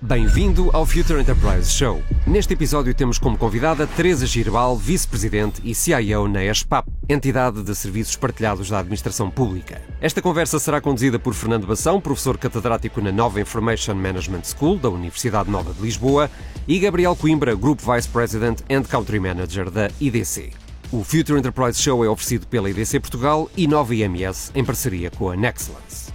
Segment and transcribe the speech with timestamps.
[0.00, 2.00] Bem-vindo ao Future Enterprise Show.
[2.24, 8.14] Neste episódio temos como convidada Teresa Girbal, vice-presidente e CIO na ESPAP, entidade de serviços
[8.14, 9.82] partilhados da administração pública.
[10.00, 14.88] Esta conversa será conduzida por Fernando Bação, professor catedrático na Nova Information Management School da
[14.88, 16.30] Universidade Nova de Lisboa,
[16.68, 20.52] e Gabriel Coimbra, Group Vice President and Country Manager da IDC.
[20.92, 25.28] O Future Enterprise Show é oferecido pela IDC Portugal e Nova IMS em parceria com
[25.28, 26.07] a Nexlance.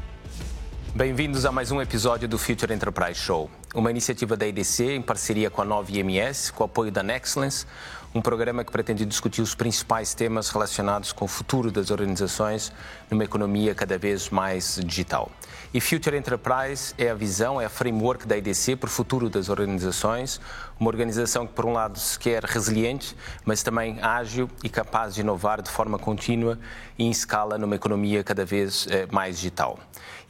[0.95, 5.49] Bem-vindos a mais um episódio do Future Enterprise Show, uma iniciativa da IDC em parceria
[5.49, 7.65] com a Nova IMS, com o apoio da Nexlance,
[8.13, 12.71] um programa que pretende discutir os principais temas relacionados com o futuro das organizações
[13.09, 15.31] numa economia cada vez mais digital.
[15.73, 19.49] E Future Enterprise é a visão, é a framework da IDC para o futuro das
[19.49, 20.39] organizações,
[20.79, 25.21] uma organização que, por um lado, se quer resiliente, mas também ágil e capaz de
[25.21, 26.59] inovar de forma contínua
[26.95, 29.79] e em escala numa economia cada vez eh, mais digital.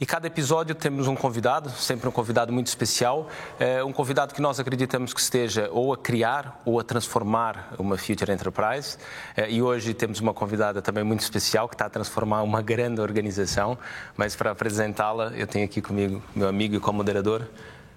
[0.00, 3.28] E cada episódio temos um convidado, sempre um convidado muito especial,
[3.60, 7.96] eh, um convidado que nós acreditamos que esteja ou a criar ou a transformar uma
[7.96, 8.98] Future Enterprise.
[9.36, 13.00] Eh, e hoje temos uma convidada também muito especial que está a transformar uma grande
[13.00, 13.78] organização.
[14.16, 17.42] Mas para apresentá-la, eu tenho aqui comigo meu amigo e co-moderador,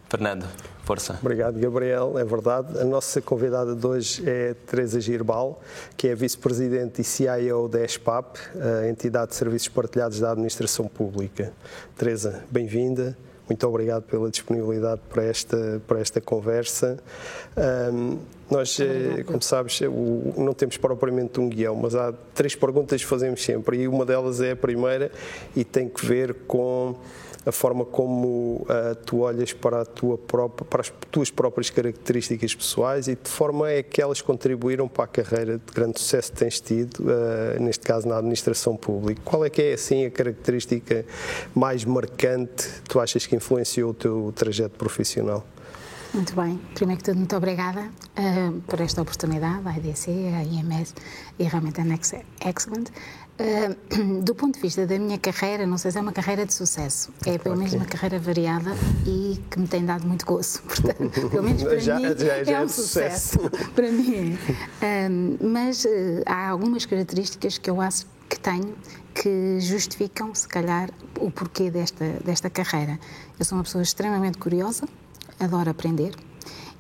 [0.10, 0.46] Fernando,
[0.84, 1.20] força.
[1.22, 2.18] Obrigado, Gabriel.
[2.18, 2.80] É verdade.
[2.80, 5.62] A nossa convidada de hoje é Teresa Girbal,
[5.98, 8.38] que é vice-presidente e CIO da ESPAP,
[8.84, 11.52] a entidade de serviços partilhados da administração pública.
[11.98, 13.18] Teresa, bem-vinda.
[13.50, 16.98] Muito obrigado pela disponibilidade para esta, para esta conversa.
[17.56, 18.18] Um,
[18.50, 19.82] nós, eh, como sabes,
[20.38, 24.40] não temos propriamente um guião, mas há três perguntas que fazemos sempre e uma delas
[24.40, 25.12] é a primeira
[25.56, 26.96] e tem que ver com
[27.46, 33.08] a forma como uh, tu olhas para, tua própria, para as tuas próprias características pessoais
[33.08, 36.60] e de forma é que elas contribuíram para a carreira de grande sucesso que tens
[36.60, 39.22] tido, uh, neste caso na administração pública.
[39.24, 41.06] Qual é que é, assim, a característica
[41.54, 45.46] mais marcante que tu achas que influenciou o teu trajeto profissional?
[46.14, 46.60] Muito bem.
[46.74, 50.96] Primeiro que tudo, muito obrigada uh, por esta oportunidade, a IDC, a IMS
[51.38, 52.90] e realmente a Next Excellent.
[53.40, 56.54] Uh, do ponto de vista da minha carreira, não sei se é uma carreira de
[56.54, 58.72] sucesso, é pelo menos uma carreira variada
[59.06, 60.62] e que me tem dado muito gozo.
[60.68, 63.40] Portanto, pelo menos para já, mim já, já é um sucesso.
[63.76, 64.38] para mim
[64.82, 65.08] é.
[65.08, 65.90] Uh, mas uh,
[66.26, 68.76] há algumas características que eu acho que tenho
[69.14, 73.00] que justificam, se calhar, o porquê desta, desta carreira.
[73.40, 74.88] Eu sou uma pessoa extremamente curiosa,
[75.40, 76.14] adoro aprender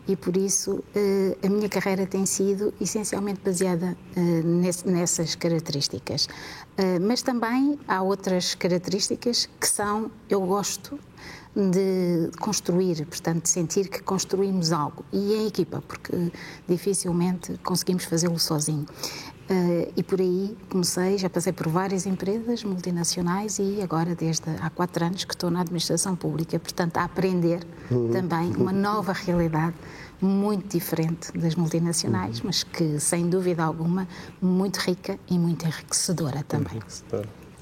[0.07, 4.21] e por isso eh, a minha carreira tem sido essencialmente baseada eh,
[4.85, 6.29] nessas características.
[6.77, 10.97] Eh, mas também há outras características que são eu gosto
[11.55, 16.31] de construir, portanto, de sentir que construímos algo e em equipa, porque
[16.67, 18.85] dificilmente conseguimos fazê-lo sozinho.
[19.49, 24.69] Uh, e por aí comecei, já passei por várias empresas multinacionais e agora desde há
[24.69, 28.11] quatro anos que estou na administração pública, portanto a aprender uhum.
[28.11, 29.75] também uma nova realidade
[30.19, 32.47] muito diferente das multinacionais, uhum.
[32.47, 34.05] mas que sem dúvida alguma
[34.41, 36.81] muito rica e muito enriquecedora também.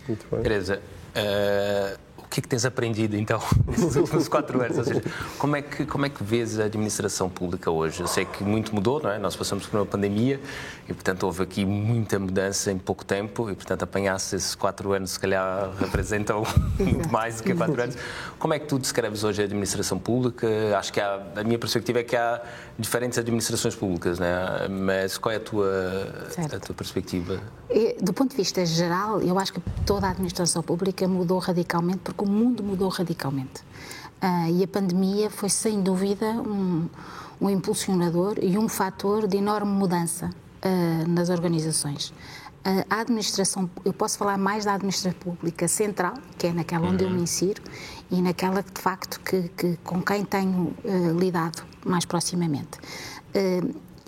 [0.07, 0.41] Muito bem.
[0.41, 1.99] Teresa, uh,
[2.35, 4.77] que é que tens aprendido então nesses últimos quatro anos?
[4.77, 5.03] Ou seja,
[5.37, 8.01] como é, que, como é que vês a administração pública hoje?
[8.01, 9.17] Eu sei que muito mudou, não é?
[9.17, 10.39] Nós passamos por uma pandemia
[10.87, 15.11] e, portanto, houve aqui muita mudança em pouco tempo e, portanto, apanhasse esses quatro anos,
[15.11, 16.43] se calhar, representam
[16.77, 17.95] muito mais do que quatro anos.
[18.37, 20.47] Como é que tu descreves hoje a administração pública?
[20.77, 22.41] Acho que há, a minha perspectiva é que há
[22.77, 24.67] diferentes administrações públicas, não é?
[24.67, 25.71] Mas qual é a tua,
[26.37, 27.39] a tua perspectiva?
[28.01, 32.24] Do ponto de vista geral, eu acho que toda a administração pública mudou radicalmente porque
[32.25, 33.61] o mundo mudou radicalmente.
[34.21, 36.87] Uh, e a pandemia foi, sem dúvida, um,
[37.39, 42.09] um impulsionador e um fator de enorme mudança uh, nas organizações.
[42.09, 47.03] Uh, a administração, eu posso falar mais da administração pública central, que é naquela onde
[47.03, 47.11] uhum.
[47.11, 47.61] eu me insiro,
[48.09, 50.75] e naquela, de facto, que, que com quem tenho
[51.19, 52.79] lidado mais proximamente.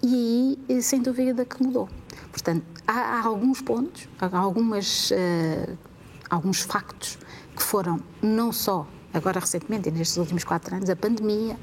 [0.03, 1.89] e aí, sem dúvida, que mudou.
[2.31, 5.11] Portanto, há, há alguns pontos, há algumas,
[6.29, 7.17] alguns factos
[7.57, 11.57] que foram não só, agora recentemente, nestes últimos quatro anos, a pandemia,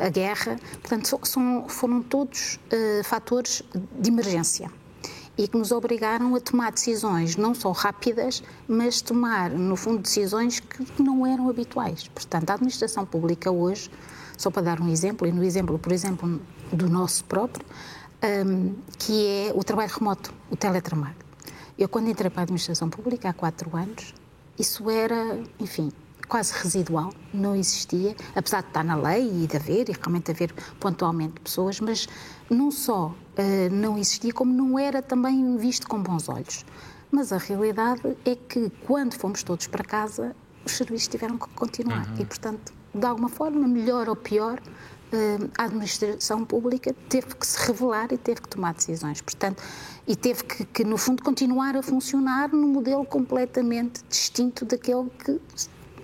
[0.00, 3.62] a guerra, portanto, são, foram todos uh, fatores
[3.98, 4.70] de emergência
[5.38, 10.60] e que nos obrigaram a tomar decisões não só rápidas, mas tomar, no fundo, decisões
[10.60, 12.06] que não eram habituais.
[12.08, 13.90] Portanto, a administração pública hoje,
[14.36, 16.38] só para dar um exemplo, e no exemplo, por exemplo,
[16.70, 17.64] do nosso próprio,
[18.46, 21.16] um, que é o trabalho remoto, o teletrabalho.
[21.78, 24.12] Eu, quando entrei para a administração pública, há quatro anos,
[24.58, 25.90] isso era, enfim,
[26.28, 30.52] quase residual, não existia, apesar de estar na lei e de haver, e realmente haver
[30.80, 32.08] pontualmente pessoas, mas
[32.48, 36.64] não só uh, não existia, como não era também visto com bons olhos.
[37.10, 40.34] Mas a realidade é que, quando fomos todos para casa,
[40.64, 42.08] os serviços tiveram que continuar.
[42.08, 42.20] Uhum.
[42.20, 44.58] E, portanto, de alguma forma, melhor ou pior,
[45.58, 49.20] a administração pública teve que se revelar e teve que tomar decisões.
[49.20, 49.62] Portanto,
[50.06, 55.40] e teve que, que, no fundo, continuar a funcionar num modelo completamente distinto daquele que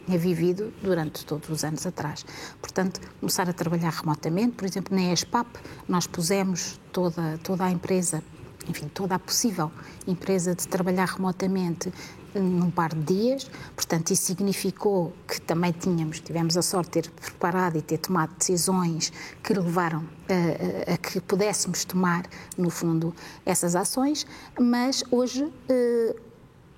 [0.07, 2.25] tinha vivido durante todos os anos atrás.
[2.61, 5.49] Portanto, começar a trabalhar remotamente, por exemplo, na ESPAP,
[5.89, 8.23] nós pusemos toda, toda a empresa
[8.69, 9.71] enfim, toda a possível
[10.07, 11.93] empresa de trabalhar remotamente
[12.39, 13.51] num par de dias.
[13.75, 18.35] Portanto, isso significou que também tínhamos, tivemos a sorte de ter preparado e ter tomado
[18.37, 19.13] decisões
[19.43, 22.25] que levaram a, a, a que pudéssemos tomar,
[22.57, 23.15] no fundo,
[23.45, 24.27] essas ações,
[24.59, 26.17] mas hoje eh,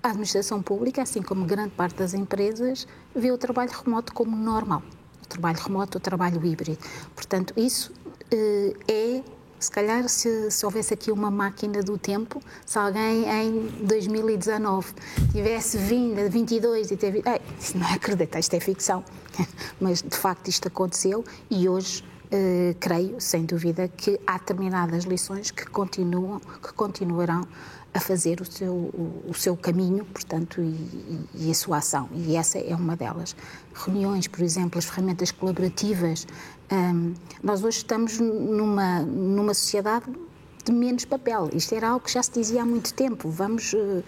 [0.02, 4.82] a administração pública, assim como grande parte das empresas, vê o trabalho remoto como normal.
[5.22, 6.78] O trabalho remoto, o trabalho híbrido.
[7.14, 7.92] Portanto, isso
[8.30, 9.22] eh, é
[9.60, 14.94] se calhar, se, se, houvesse aqui uma máquina do tempo, se alguém em 2019
[15.30, 17.18] tivesse vindo a 22 e teve.
[17.18, 19.04] Ei, isso não é acreditar, isto é ficção.
[19.80, 22.04] Mas, de facto, isto aconteceu e hoje.
[22.32, 27.44] Uh, creio, sem dúvida, que há determinadas lições que continuam, que continuarão
[27.92, 32.08] a fazer o seu, o, o seu caminho, portanto, e, e, a sua ação.
[32.14, 33.34] E essa é uma delas.
[33.74, 36.26] Reuniões, por exemplo, as ferramentas colaborativas.
[36.72, 40.06] Um, nós hoje estamos numa, numa sociedade
[40.64, 41.50] de menos papel.
[41.52, 43.28] Isto era algo que já se dizia há muito tempo.
[43.28, 44.04] Vamos uh, uh,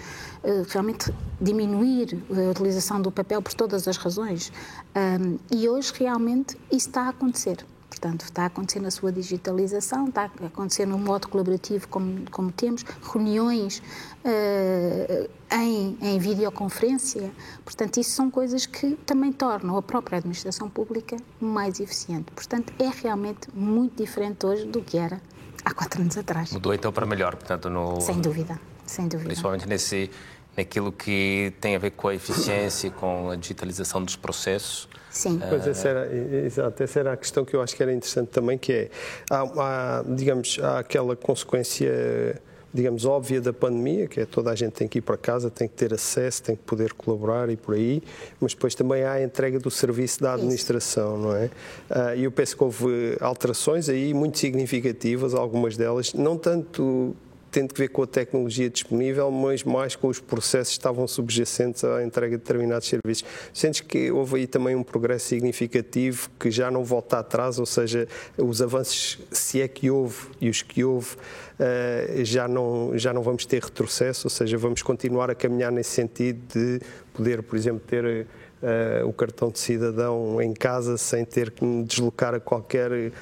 [0.68, 4.52] realmente diminuir a utilização do papel por todas as razões.
[4.94, 7.64] Um, e hoje, realmente, isso está a acontecer.
[8.02, 12.50] Portanto, está a acontecer na sua digitalização, está a acontecer no modo colaborativo como, como
[12.50, 13.80] temos, reuniões
[14.24, 17.30] uh, em, em videoconferência.
[17.64, 22.32] Portanto, isso são coisas que também tornam a própria administração pública mais eficiente.
[22.32, 25.22] Portanto, é realmente muito diferente hoje do que era
[25.64, 26.50] há quatro anos atrás.
[26.50, 28.00] Mudou então para melhor, portanto, no...
[28.00, 29.28] Sem dúvida, sem dúvida.
[29.28, 30.10] Principalmente nesse,
[30.56, 34.88] naquilo que tem a ver com a eficiência, com a digitalização dos processos.
[35.12, 35.40] Sim.
[35.48, 36.14] Pois essa era,
[36.44, 38.90] exato, essa era a questão que eu acho que era interessante também, que é,
[39.30, 42.40] há, há digamos, há aquela consequência
[42.74, 45.68] digamos, óbvia da pandemia, que é toda a gente tem que ir para casa, tem
[45.68, 48.02] que ter acesso, tem que poder colaborar e por aí,
[48.40, 51.22] mas depois também há a entrega do serviço da administração, Isso.
[51.22, 51.50] não é?
[51.90, 57.14] Ah, e eu penso que houve alterações aí muito significativas, algumas delas, não tanto
[57.52, 61.84] tendo que ver com a tecnologia disponível, mas mais com os processos que estavam subjacentes
[61.84, 63.24] à entrega de determinados serviços.
[63.52, 68.08] Sentes que houve aí também um progresso significativo que já não volta atrás, ou seja,
[68.38, 71.14] os avanços, se é que houve e os que houve,
[71.60, 75.90] eh, já não, já não vamos ter retrocesso, ou seja, vamos continuar a caminhar nesse
[75.90, 76.80] sentido de
[77.12, 78.26] poder, por exemplo, ter
[78.62, 83.12] uh, o cartão de cidadão em casa sem ter que me deslocar a qualquer, uh,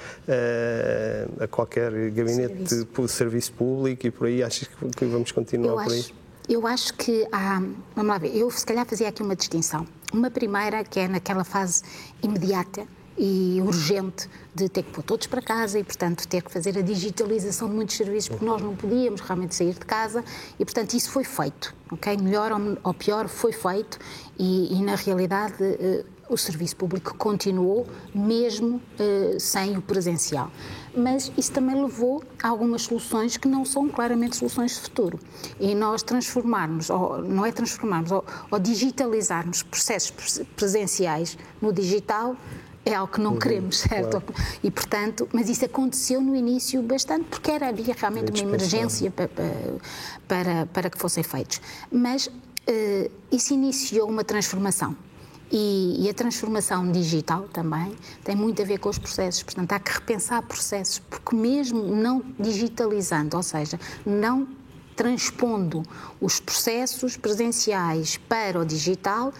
[1.43, 3.03] a qualquer gabinete serviço.
[3.03, 4.43] de serviço público e por aí.
[4.43, 6.01] Achas que vamos continuar eu por aí?
[6.01, 6.15] Acho,
[6.49, 7.63] eu acho que há.
[7.97, 9.87] Vamos lá ver, eu se calhar fazia aqui uma distinção.
[10.13, 11.83] Uma primeira, que é naquela fase
[12.23, 12.85] imediata
[13.23, 16.81] e urgente de ter que pôr todos para casa e, portanto, ter que fazer a
[16.81, 20.25] digitalização de muitos serviços, porque nós não podíamos realmente sair de casa
[20.59, 22.17] e, portanto, isso foi feito, ok?
[22.17, 22.51] Melhor
[22.83, 23.99] ou pior, foi feito
[24.39, 30.51] e, e na realidade, eh, o serviço público continuou, mesmo eh, sem o presencial.
[30.97, 35.21] Mas isso também levou a algumas soluções que não são claramente soluções de futuro.
[35.59, 42.35] E nós transformarmos, ou não é transformarmos, ou, ou digitalizarmos processos presenciais no digital,
[42.85, 44.21] é algo que não uhum, queremos, certo?
[44.21, 44.59] Claro.
[44.63, 49.29] E, portanto, mas isso aconteceu no início bastante, porque era, havia realmente uma emergência para,
[50.27, 51.61] para, para que fossem feitos.
[51.91, 54.97] Mas uh, isso iniciou uma transformação.
[55.53, 59.43] E, e, a transformação digital também tem muito a ver com os processos.
[59.43, 64.47] Portanto, há que repensar processos, porque mesmo não digitalizando, ou seja, não
[64.95, 65.83] transpondo
[66.21, 69.33] os processos presenciais para o digital,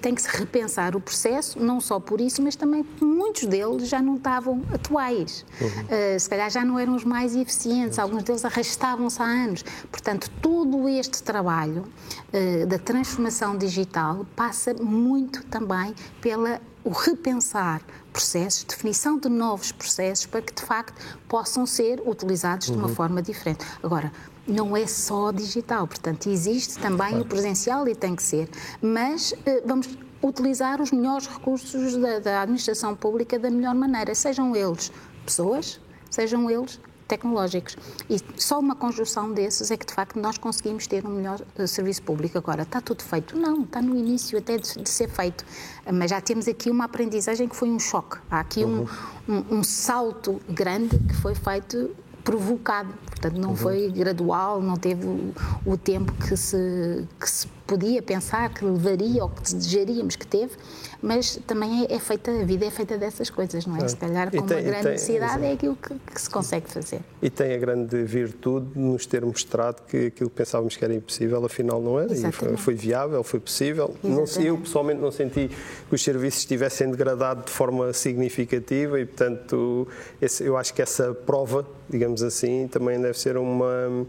[0.00, 4.00] tem que se repensar o processo, não só por isso, mas também muitos deles já
[4.00, 5.44] não estavam atuais.
[5.60, 5.68] Uhum.
[5.68, 8.04] Uh, se calhar já não eram os mais eficientes, uhum.
[8.04, 9.64] alguns deles arrastavam-se há anos.
[9.90, 11.84] Portanto, todo este trabalho
[12.32, 17.80] uh, da transformação digital passa muito também pela o repensar
[18.12, 20.94] processos, definição de novos processos para que de facto
[21.28, 22.74] possam ser utilizados uhum.
[22.74, 22.94] de uma uhum.
[22.94, 23.64] forma diferente.
[23.82, 24.12] Agora,
[24.46, 27.20] não é só digital, portanto, existe também claro.
[27.20, 28.48] o presencial e tem que ser,
[28.80, 29.88] mas eh, vamos
[30.22, 34.92] utilizar os melhores recursos da, da, administração pública da melhor maneira, sejam eles
[35.24, 35.80] pessoas,
[36.10, 37.76] sejam eles tecnológicos.
[38.08, 41.68] E só uma conjunção desses é que, de facto, nós conseguimos ter um melhor uh,
[41.68, 42.38] serviço público.
[42.38, 43.36] Agora, está tudo feito?
[43.36, 45.44] Não, está no início até de, de, ser feito.
[45.92, 48.16] Mas já temos aqui uma aprendizagem que foi um choque.
[48.30, 48.86] Há aqui uhum.
[49.28, 52.92] um, um, um salto grande que foi feito provocado.
[53.06, 53.56] Portanto, não uhum.
[53.56, 55.32] foi gradual, não teve o,
[55.64, 60.52] o, tempo que se, que se podia pensar, que levaria ou que desejaríamos que teve,
[61.00, 63.84] mas também é, é, feita, a vida é feita dessas coisas, não é?
[63.84, 63.88] é.
[63.88, 67.00] Se calhar com tem, uma grande tem, necessidade é aquilo que, que, se consegue fazer.
[67.22, 70.94] E tem a grande virtude de nos ter mostrado que aquilo que pensávamos que era
[70.94, 73.94] impossível, afinal não era, foi, foi, viável, foi possível.
[74.02, 75.48] Não, eu pessoalmente não senti
[75.88, 79.88] que os serviços estivessem degradados de forma significativa e, portanto,
[80.20, 84.06] esse, eu acho que essa prova, digamos assim, também deve ser uma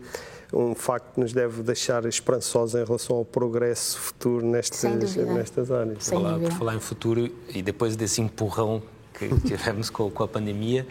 [0.54, 6.04] um facto que nos deve deixar esperançosos em relação ao progresso futuro nestas, nestas áreas.
[6.04, 8.82] Sem falar, por falar em futuro e depois desse empurrão
[9.14, 10.88] que tivemos com, com a pandemia,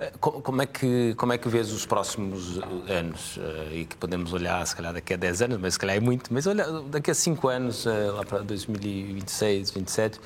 [0.00, 3.38] eh, como é, que, como é que vês os próximos eh, anos?
[3.38, 6.00] Eh, e que podemos olhar, se calhar, daqui a 10 anos, mas se calhar é
[6.00, 10.20] muito, mas olha, daqui a 5 anos, lá para 2026, 2027,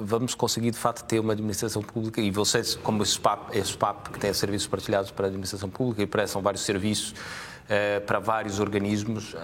[0.00, 4.10] vamos conseguir, de facto, ter uma administração pública e vocês, como esse SPAP, esse SPAP
[4.10, 7.14] que tem serviços partilhados para a administração pública e prestam vários serviços
[8.06, 9.36] para vários organismos,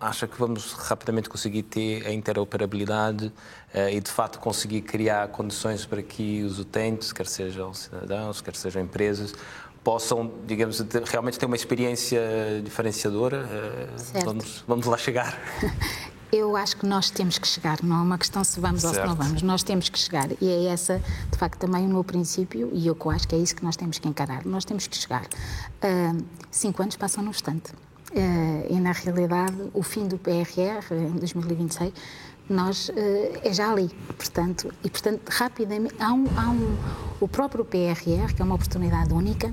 [0.00, 5.84] acha que vamos rapidamente conseguir ter a interoperabilidade uh, e, de fato, conseguir criar condições
[5.84, 9.34] para que os utentes, quer sejam cidadãos, quer sejam empresas,
[9.82, 12.20] possam, digamos, realmente ter uma experiência
[12.62, 13.44] diferenciadora?
[13.44, 15.38] Uh, vamos, vamos lá chegar.
[16.36, 18.96] Eu acho que nós temos que chegar, não é uma questão se vamos certo.
[18.96, 20.28] ou se não vamos, nós temos que chegar.
[20.40, 21.00] E é essa,
[21.30, 24.00] de facto, também o meu princípio, e eu acho que é isso que nós temos
[24.00, 24.44] que encarar.
[24.44, 25.22] Nós temos que chegar.
[25.24, 27.70] Uh, cinco anos passam no instante.
[27.70, 31.92] Uh, e, na realidade, o fim do PRR, em 2026,
[32.48, 32.92] nós, uh,
[33.44, 33.88] é já ali.
[34.18, 36.76] Portanto, e, portanto, rapidamente, há um, há um,
[37.20, 39.52] o próprio PRR, que é uma oportunidade única,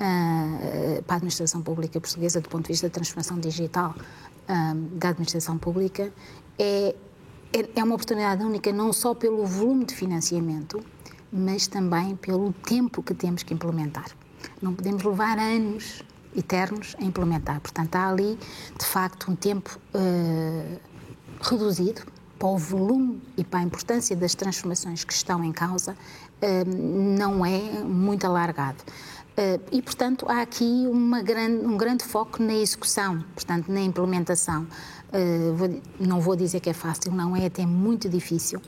[0.00, 3.94] Uh, para a administração pública portuguesa do ponto de vista da transformação digital
[4.92, 6.12] da administração pública
[6.58, 6.94] é,
[7.52, 10.80] é, é uma oportunidade única não só pelo volume de financiamento,
[11.32, 14.10] mas também pelo tempo que temos que implementar.
[14.60, 16.02] Não podemos levar anos
[16.36, 17.60] eternos a implementar.
[17.60, 18.38] Portanto, há ali,
[18.78, 20.80] de facto, um tempo uh,
[21.40, 22.02] reduzido
[22.38, 27.44] para o volume e para a importância das transformações que estão em causa, uh, não
[27.44, 28.82] é muito alargado.
[29.40, 30.84] Eh, e, portanto, há aqui
[31.24, 34.66] grande, um grande foco na execução, portanto, na implementação.
[35.10, 38.60] Eh, não vou dizer que é fácil, não é até muito difícil,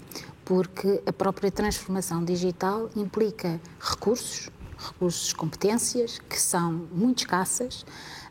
[0.47, 4.49] porque a própria transformação digital implica recursos,
[4.79, 7.85] recursos, competências, que são muito escassas,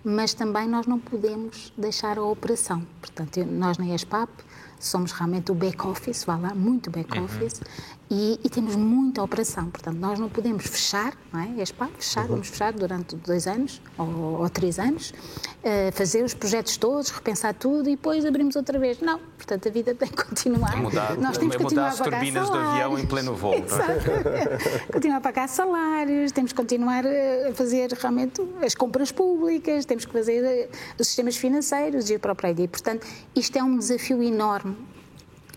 [0.04, 2.84] mas também nós não podemos deixar a operação.
[3.00, 4.32] Portanto, nós na ESPAP
[4.80, 9.70] somos realmente o back-office, vá lá, muito back-office, uhum e, e, temos muita operação.
[9.70, 11.62] Portanto, nós não podemos fechar, não é?
[11.62, 12.28] ESPA, fechar, uhum.
[12.28, 17.54] vamos fechar durante dois anos ou, ou três anos, uh, fazer os projetos todos, repensar
[17.54, 19.00] tudo e depois abrimos outra vez.
[19.00, 20.74] Não, portanto, a vida tem que continuar.
[20.78, 23.54] É mudar, nós temos que continuar mudar as turbinas do avião em pleno voo.
[23.54, 24.88] É?
[24.92, 30.04] continuar a pagar salários, temos que continuar eh, a fazer realmente as compras públicas, temos
[30.04, 32.70] que fazer eh, os sistemas financeiros e o próprio ID.
[32.70, 34.76] Portanto, isto é um desafio enorme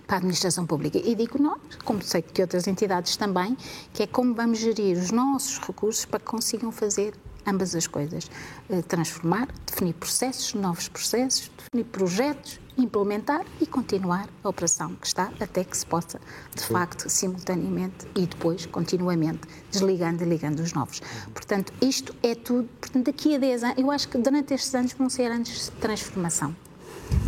[0.07, 0.99] para a administração pública.
[0.99, 3.57] E digo nós, como sei que outras entidades também,
[3.93, 7.15] que é como vamos gerir os nossos recursos para que consigam fazer
[7.47, 8.31] ambas as coisas.
[8.69, 15.31] Eh, transformar, definir processos, novos processos, definir projetos, implementar e continuar a operação que está
[15.39, 16.21] até que se possa,
[16.55, 21.01] de facto, simultaneamente e depois, continuamente, desligando e ligando os novos.
[21.33, 22.69] Portanto, isto é tudo.
[22.81, 25.71] Portanto, daqui a 10 anos, eu acho que durante estes anos vão ser anos de
[25.73, 26.55] transformação.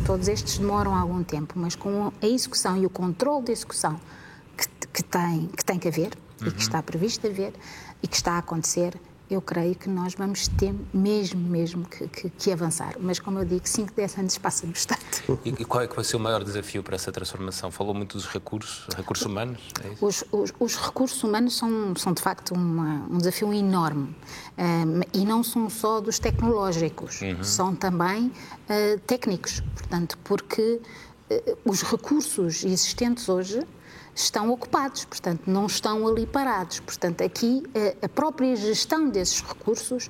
[0.04, 4.00] Todos estes demoram algum tempo, mas com a execução e o controle da execução
[4.56, 6.48] que, que, tem, que tem que haver uhum.
[6.48, 6.56] e que uhum.
[6.58, 7.52] está previsto haver
[8.02, 8.94] e que está a acontecer,
[9.28, 12.94] eu creio que nós vamos ter mesmo, mesmo que, que, que avançar.
[13.00, 15.06] Mas, como eu digo, 5, 10 anos passa bastante.
[15.44, 17.70] E, e qual é que vai ser o maior desafio para essa transformação?
[17.70, 19.60] Falou muito dos recursos, recursos humanos?
[19.84, 24.14] É os, os, os, recursos humanos são, são de facto, uma, um desafio enorme.
[24.58, 27.42] Um, e não são só dos tecnológicos, uhum.
[27.44, 29.60] são também uh, técnicos.
[29.74, 30.80] Portanto, porque
[31.30, 33.60] uh, os recursos existentes hoje
[34.16, 36.80] estão ocupados, portanto, não estão ali parados.
[36.80, 40.08] Portanto, aqui eh, a própria gestão desses recursos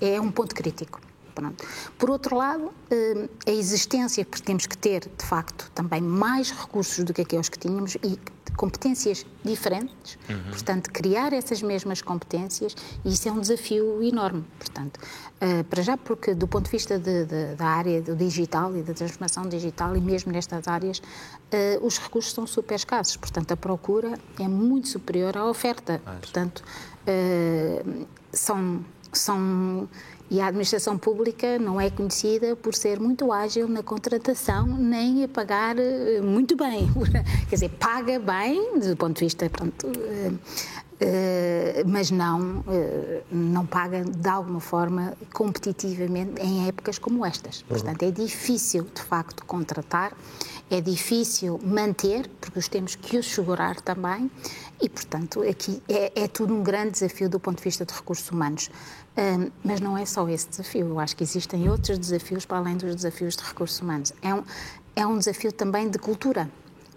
[0.00, 1.00] é um ponto crítico.
[1.34, 1.64] Pronto.
[1.98, 7.04] Por outro lado, eh, a existência, porque temos que ter, de facto, também mais recursos
[7.04, 8.18] do que aqueles que tínhamos e
[8.56, 10.50] competências diferentes, uhum.
[10.50, 14.44] portanto, criar essas mesmas competências, isso é um desafio enorme.
[14.58, 18.76] Portanto, uh, para já, porque do ponto de vista de, de, da área do digital
[18.76, 23.50] e da transformação digital, e mesmo nestas áreas, uh, os recursos são super escassos, portanto,
[23.50, 26.00] a procura é muito superior à oferta.
[26.04, 26.18] Mas...
[26.20, 26.62] Portanto,
[28.32, 29.88] são são
[30.30, 35.28] e a administração pública não é conhecida por ser muito ágil na contratação nem a
[35.28, 36.88] pagar eh, muito bem.
[37.48, 40.32] Quer dizer, paga bem, do ponto de vista, pronto, eh,
[41.00, 42.64] eh, mas não,
[43.30, 47.62] não paga de alguma forma competitivamente em épocas como estas.
[47.62, 50.16] Portanto, é difícil, de facto, contratar,
[50.70, 54.30] é difícil manter, porque os temos que os segurar também,
[54.80, 58.30] e, portanto, aqui é, é tudo um grande desafio do ponto de vista de recursos
[58.30, 58.70] humanos.
[59.16, 62.76] Um, mas não é só esse desafio, eu acho que existem outros desafios para além
[62.76, 64.12] dos desafios de recursos humanos.
[64.20, 64.42] É um,
[64.96, 66.50] é um desafio também de cultura,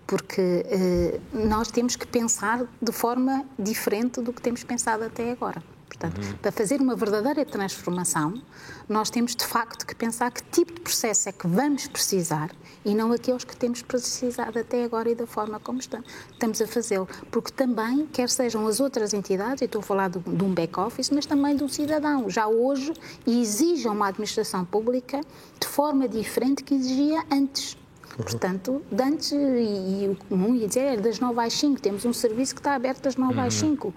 [0.07, 5.61] porque uh, nós temos que pensar de forma diferente do que temos pensado até agora.
[5.87, 6.33] Portanto, uhum.
[6.41, 8.41] para fazer uma verdadeira transformação,
[8.87, 12.51] nós temos de facto que pensar que tipo de processo é que vamos precisar
[12.85, 17.07] e não aqueles que temos precisado até agora e da forma como estamos a fazê-lo.
[17.31, 21.09] Porque também, quer sejam as outras entidades, e estou a falar de, de um back-office,
[21.09, 22.93] mas também do cidadão, já hoje
[23.25, 25.21] exigem uma administração pública
[25.59, 27.73] de forma diferente que exigia antes.
[28.17, 28.23] Uhum.
[28.23, 32.55] Portanto, antes, e, o comum ia dizer, é das 9 às 5, temos um serviço
[32.55, 33.41] que está aberto das 9 uhum.
[33.41, 33.93] às 5.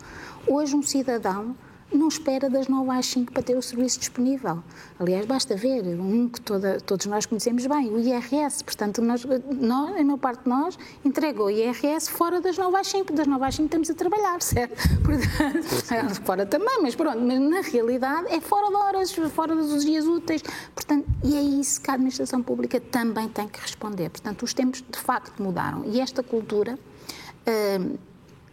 [0.46, 1.54] Hoje, um cidadão
[1.92, 4.62] não espera das 9 às 5 para ter o serviço disponível.
[4.98, 8.62] Aliás, basta ver um que toda, todos nós conhecemos bem, o IRS.
[8.62, 12.86] Portanto, nós, nós, a maior parte de nós entrega o IRS fora das 9 às
[12.86, 13.12] 5.
[13.12, 14.76] Das 9 às 5 estamos a trabalhar, certo?
[15.02, 20.06] Portanto, fora também, mas pronto, mas na realidade é fora de horas, fora dos dias
[20.06, 20.42] úteis.
[20.74, 24.10] Portanto, e é isso que a administração pública também tem que responder.
[24.10, 25.84] Portanto, os tempos de facto mudaram.
[25.84, 27.98] E esta cultura uh,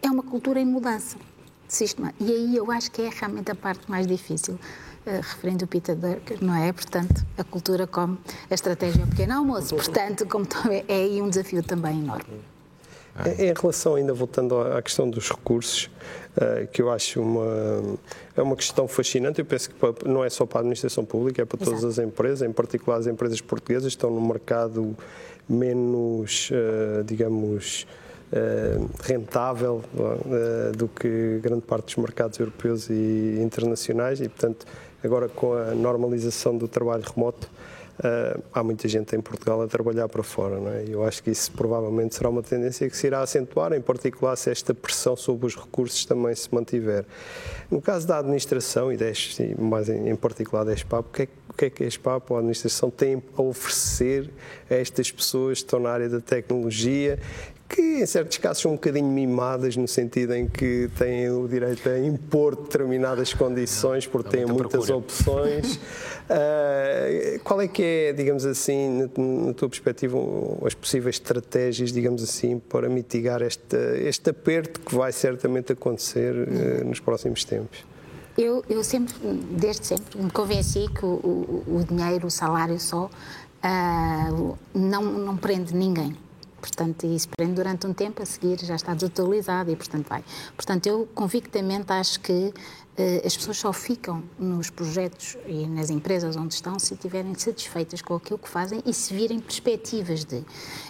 [0.02, 1.16] é uma cultura em mudança
[1.74, 2.12] sistema.
[2.20, 5.94] E aí eu acho que é realmente a parte mais difícil, uh, referendo o Peter
[5.94, 6.72] Drucker, não é?
[6.72, 8.18] Portanto, a cultura como
[8.50, 9.74] a estratégia ao pequeno almoço.
[9.74, 10.46] Portanto, como
[10.88, 12.40] é aí um desafio também enorme.
[13.36, 15.90] Em relação, ainda voltando à questão dos recursos,
[16.36, 17.98] uh, que eu acho uma,
[18.36, 21.44] é uma questão fascinante, eu penso que não é só para a administração pública, é
[21.44, 21.88] para todas Exato.
[21.88, 24.96] as empresas, em particular as empresas portuguesas, estão no mercado
[25.48, 28.07] menos, uh, digamos, eh,
[29.02, 34.66] rentável eh, do que grande parte dos mercados europeus e internacionais e, portanto,
[35.02, 37.48] agora com a normalização do trabalho remoto,
[37.98, 40.84] Uh, há muita gente em Portugal a trabalhar para fora, não é?
[40.88, 44.48] Eu acho que isso provavelmente será uma tendência que se irá acentuar, em particular se
[44.52, 47.04] esta pressão sobre os recursos também se mantiver.
[47.68, 51.22] No caso da administração e, des, e mais em, em, particular da ESPAP, o que,
[51.22, 54.30] é, o que é que a ESPAP ou a administração tem a oferecer
[54.70, 57.18] a estas pessoas que estão na área da tecnologia
[57.68, 61.86] que em certos casos são um bocadinho mimadas no sentido em que têm o direito
[61.88, 64.96] a impor determinadas condições porque têm muitas procura.
[64.96, 65.76] opções.
[65.76, 70.16] uh, qual é que é, digamos assim, na, na, tua perspectiva,
[70.64, 76.84] as possíveis estratégias, digamos assim, para mitigar este, este aperto que vai certamente acontecer uh,
[76.86, 77.84] nos próximos tempos?
[78.38, 79.14] Eu, eu sempre,
[79.50, 85.36] desde sempre, me convenci que o, o, o dinheiro, o salário só, uh, não, não
[85.36, 86.16] prende ninguém
[86.60, 90.24] Portanto, isso prende durante um tempo, a seguir já está desatualizado e, portanto, vai.
[90.56, 92.52] Portanto, eu convictamente acho que
[92.96, 98.02] eh, as pessoas só ficam nos projetos e nas empresas onde estão se estiverem satisfeitas
[98.02, 100.44] com aquilo que fazem e se virem perspectivas de.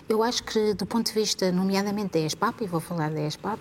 [0.09, 3.61] Eu acho que, do ponto de vista, nomeadamente da ESPAP, e vou falar da ESPAP,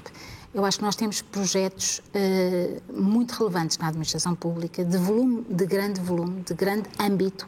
[0.57, 5.67] eu acho que nós temos projetos uh, muito relevantes na administração pública, de volume, de
[5.67, 7.47] grande volume, de grande âmbito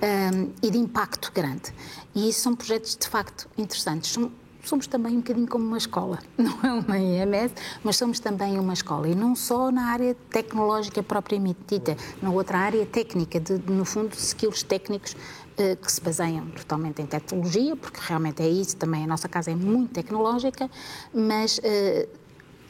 [0.00, 1.74] um, e de impacto grande.
[2.14, 4.12] E isso são projetos de facto interessantes.
[4.12, 4.30] São,
[4.62, 8.72] somos também um bocadinho como uma escola, não é uma IMS, mas somos também uma
[8.72, 9.08] escola.
[9.08, 14.14] E não só na área tecnológica propriamente dita, na outra área técnica, de, no fundo,
[14.14, 15.16] skills técnicos
[15.56, 19.02] eh, que se baseiam totalmente em tecnologia, porque realmente é isso também.
[19.02, 20.70] A nossa casa é muito tecnológica,
[21.12, 21.60] mas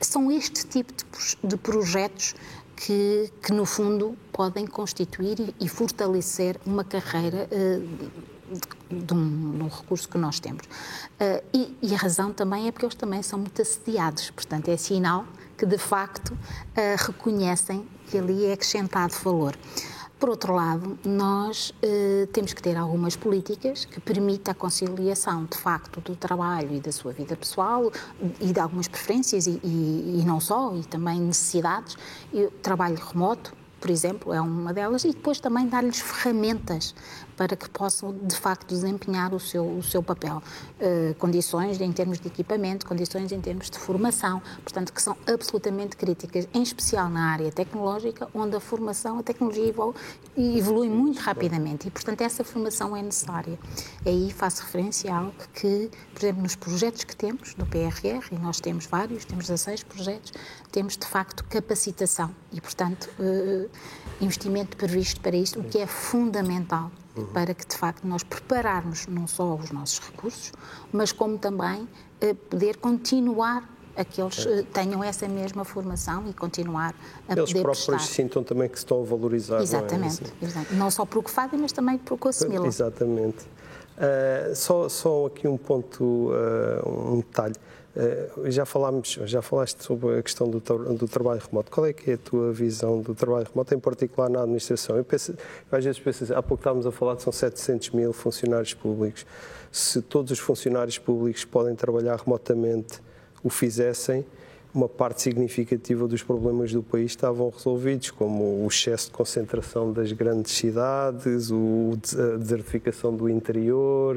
[0.00, 2.34] são este tipo de, de projetos
[2.76, 8.10] que, que, no fundo, podem constituir e, fortalecer uma carreira uh,
[8.90, 10.66] de, um, de, um, recurso que nós temos.
[10.66, 14.76] Uh, e, e, a razão também é porque eles também são muito assediados, portanto, é
[14.76, 15.24] sinal
[15.56, 16.36] que, de facto, uh,
[17.06, 19.56] reconhecem que ali é acrescentado valor.
[20.24, 25.58] Por outro lado, nós eh, temos que ter algumas políticas que permitam a conciliação, de
[25.58, 27.92] facto, do trabalho e da sua vida pessoal
[28.40, 31.98] e de algumas preferências e, e, e não só, e também necessidades.
[32.32, 36.94] E trabalho remoto, por exemplo, é uma delas, e depois também dar-lhes ferramentas
[37.36, 40.42] para que possam, de facto, desempenhar o seu, o seu papel.
[40.80, 45.96] Uh, condições em termos de equipamento, condições em termos de formação, portanto, que são absolutamente
[45.96, 49.94] críticas, em especial na área tecnológica, onde a formação, a tecnologia evolui,
[50.36, 53.58] evolui muito rapidamente e, portanto, essa formação é necessária.
[54.06, 58.38] Aí faço referência a algo que, por exemplo, nos projetos que temos do PRR, e
[58.38, 60.32] nós temos vários, temos 16 projetos,
[60.70, 63.68] temos, de facto, capacitação e, portanto, uh,
[64.20, 67.26] investimento previsto para isto, o que é fundamental uhum.
[67.26, 70.52] para que, de facto, nós prepararmos não só os nossos recursos,
[70.92, 71.82] mas como também
[72.22, 74.62] uh, poder continuar a que eles é.
[74.72, 76.94] tenham essa mesma formação e continuar
[77.28, 78.12] a eles poder próprios prestar.
[78.12, 79.62] sintam também que estão a valorizar.
[79.62, 80.44] Exatamente, não, é?
[80.44, 80.74] Exatamente.
[80.74, 82.66] não só pelo que fazem, mas também pelo que assimilam.
[82.66, 83.44] Exatamente.
[83.96, 87.54] Uh, só, só aqui um ponto, uh, um detalhe.
[87.96, 91.70] Uh, já falámos, já falaste sobre a questão do, do, trabalho remoto.
[91.70, 94.96] Qual é que é a tua visão do trabalho remoto, em particular na administração?
[94.96, 95.36] Eu, penso,
[95.70, 99.24] às vezes penso, assim, há pouco estávamos a falar de são 700 mil funcionários públicos.
[99.70, 103.00] Se todos os funcionários públicos podem trabalhar remotamente,
[103.44, 104.26] o fizessem,
[104.74, 110.10] uma parte significativa dos problemas do país estavam resolvidos, como o excesso de concentração das
[110.10, 114.16] grandes cidades, a desertificação do interior,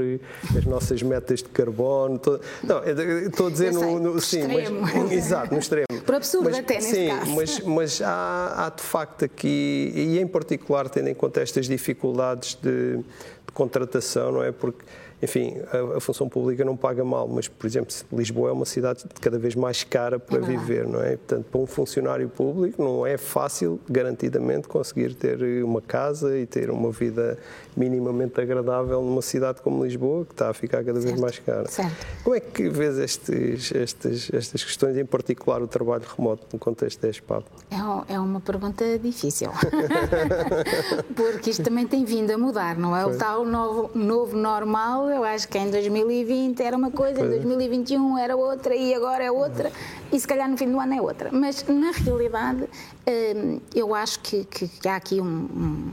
[0.57, 2.17] as nossas metas de carbono.
[2.17, 2.41] Todo...
[2.63, 4.81] Não, estou a dizer no, no sim, extremo.
[4.81, 5.85] mas exato, no extremo.
[6.03, 7.35] Por absurdo mas, até sim, caso.
[7.35, 12.55] Mas, mas há, há de facto aqui, e em particular tendo em conta estas dificuldades
[12.55, 14.51] de, de contratação, não é?
[14.51, 14.83] Porque
[15.21, 19.03] enfim, a, a, função pública não paga mal, mas, por exemplo, Lisboa é uma cidade
[19.19, 21.17] cada vez mais cara para é viver, não é?
[21.17, 26.69] Portanto, para um funcionário público não é fácil, garantidamente, conseguir ter uma casa e ter
[26.69, 27.37] uma vida
[27.75, 31.21] minimamente agradável numa cidade como Lisboa, que está a ficar cada vez certo.
[31.21, 31.67] mais cara.
[31.67, 32.05] Certo.
[32.23, 37.01] Como é que vês estes, estes, estas questões, em particular o trabalho remoto, no contexto
[37.01, 37.45] da ESPAD?
[37.71, 39.51] É, é uma pergunta difícil,
[41.15, 43.05] porque isto também tem vindo a mudar, não é?
[43.05, 48.17] O tal novo, novo normal, eu acho que em 2020 era uma coisa, em 2021
[48.17, 49.71] era outra e agora é outra,
[50.11, 51.29] e se calhar no fim do ano é outra.
[51.31, 52.63] Mas, na realidade,
[53.07, 55.91] hum, eu acho que, que há aqui um, um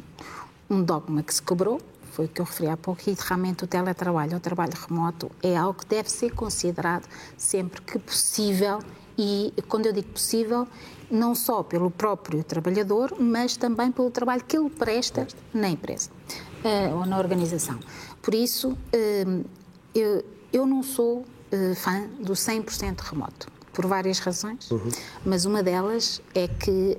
[0.68, 1.80] um dogma que se quebrou,
[2.12, 5.56] foi o que eu referi há pouco, e realmente o teletrabalho, o trabalho remoto, é
[5.56, 8.78] algo que deve ser considerado sempre que possível,
[9.18, 10.66] e quando eu digo possível,
[11.10, 16.10] não só pelo próprio trabalhador, mas também pelo trabalho que ele presta na empresa
[16.64, 17.78] uh, ou na organização.
[18.24, 19.44] Por isso, uh,
[19.94, 24.88] eu, eu, não sou uh, fã do 100% remoto, por várias razões, uhum.
[25.26, 26.96] mas uma delas é que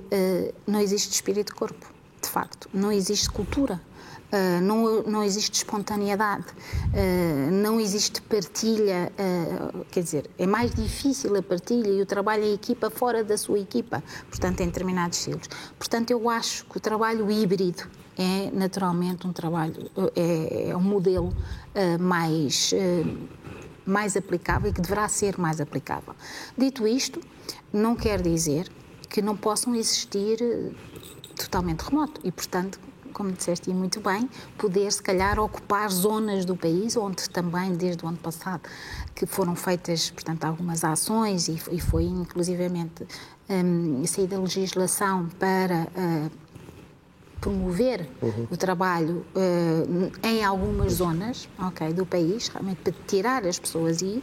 [0.66, 1.86] não existe espírito de corpo
[2.22, 2.68] de facto.
[2.72, 3.80] Não existe cultura.
[4.26, 11.36] Uh, não, não existe espontaneidade, uh, não existe partilha, uh, quer dizer, é mais difícil
[11.36, 15.48] a partilha e o trabalho em equipa fora da sua equipa, portanto, em determinados estilos.
[15.78, 17.84] Portanto, eu acho que o trabalho híbrido
[18.16, 21.32] é naturalmente um trabalho, é, é um modelo
[22.00, 22.72] mais,
[23.84, 26.14] mais aplicável e que deverá ser mais aplicável.
[26.56, 27.20] Dito isto,
[27.72, 28.70] não quer dizer
[29.08, 30.38] que não possam existir
[31.36, 32.80] totalmente remoto e, portanto,
[33.16, 38.08] como disseste muito bem, poder se calhar ocupar zonas do país onde também desde o
[38.08, 38.68] ano passado
[39.14, 43.06] que foram feitas, portanto, algumas ações e, e foi inclusivamente
[43.48, 46.30] um, saída legislação para uh,
[47.46, 48.48] promover uhum.
[48.50, 54.20] o trabalho uh, em algumas zonas okay, do país, realmente para tirar as pessoas aí,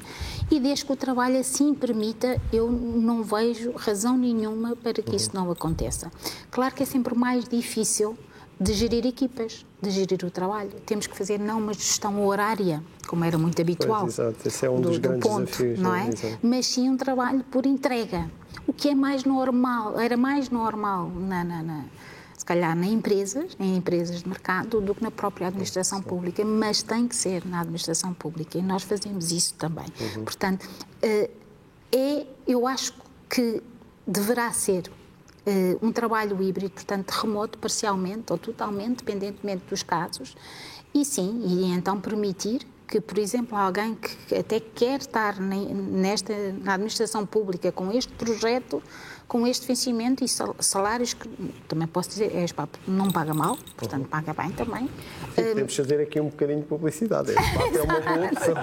[0.52, 5.16] e desde que o trabalho assim permita, eu não vejo razão nenhuma para que uhum.
[5.16, 6.12] isso não aconteça.
[6.52, 8.18] Claro que é sempre mais difícil
[8.60, 10.72] de gerir equipas, de gerir o trabalho.
[10.86, 14.02] Temos que fazer não uma gestão horária, como era muito habitual.
[14.02, 15.80] Pois, exato, esse é um do, dos grandes do ponto, desafios.
[15.80, 16.10] Não é?
[16.42, 18.30] Mas sim um trabalho por entrega,
[18.68, 21.86] o que é mais normal, era mais normal na, na, na
[22.44, 26.84] se calhar em empresas, em empresas de mercado, do que na própria administração pública, mas
[26.84, 29.86] tem que ser na administração pública e nós fazemos isso também.
[29.98, 30.26] Uhum.
[30.26, 30.70] Portanto,
[31.02, 31.30] eh,
[31.90, 32.94] é, eu acho
[33.30, 33.64] que
[34.06, 34.92] deverá ser
[35.46, 40.36] eh, um trabalho híbrido, portanto, remoto parcialmente ou totalmente, dependentemente dos casos,
[40.94, 46.74] e sim, e então permitir que, por exemplo, alguém que até quer estar nesta, na
[46.74, 48.84] administração pública com este projeto
[49.28, 51.28] com este vencimento e salários que,
[51.68, 54.90] também posso dizer, é, pá, não paga mal, portanto paga bem também.
[55.36, 57.32] Sim, podemos fazer aqui um bocadinho de publicidade.
[57.34, 58.56] É uma boa opção.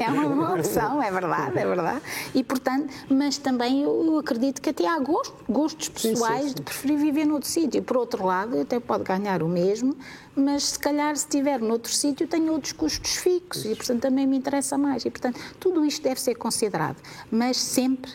[0.00, 2.02] é uma boa opção, é verdade, é verdade.
[2.34, 6.54] E, portanto, mas também eu acredito que até há gosto, gostos pessoais sim, sim, sim.
[6.54, 7.82] de preferir viver noutro sítio.
[7.82, 9.96] Por outro lado, até pode ganhar o mesmo,
[10.34, 14.36] mas se calhar se estiver noutro sítio tem outros custos fixos e, portanto, também me
[14.36, 15.04] interessa mais.
[15.04, 16.96] E, portanto, tudo isto deve ser considerado,
[17.30, 18.10] mas sempre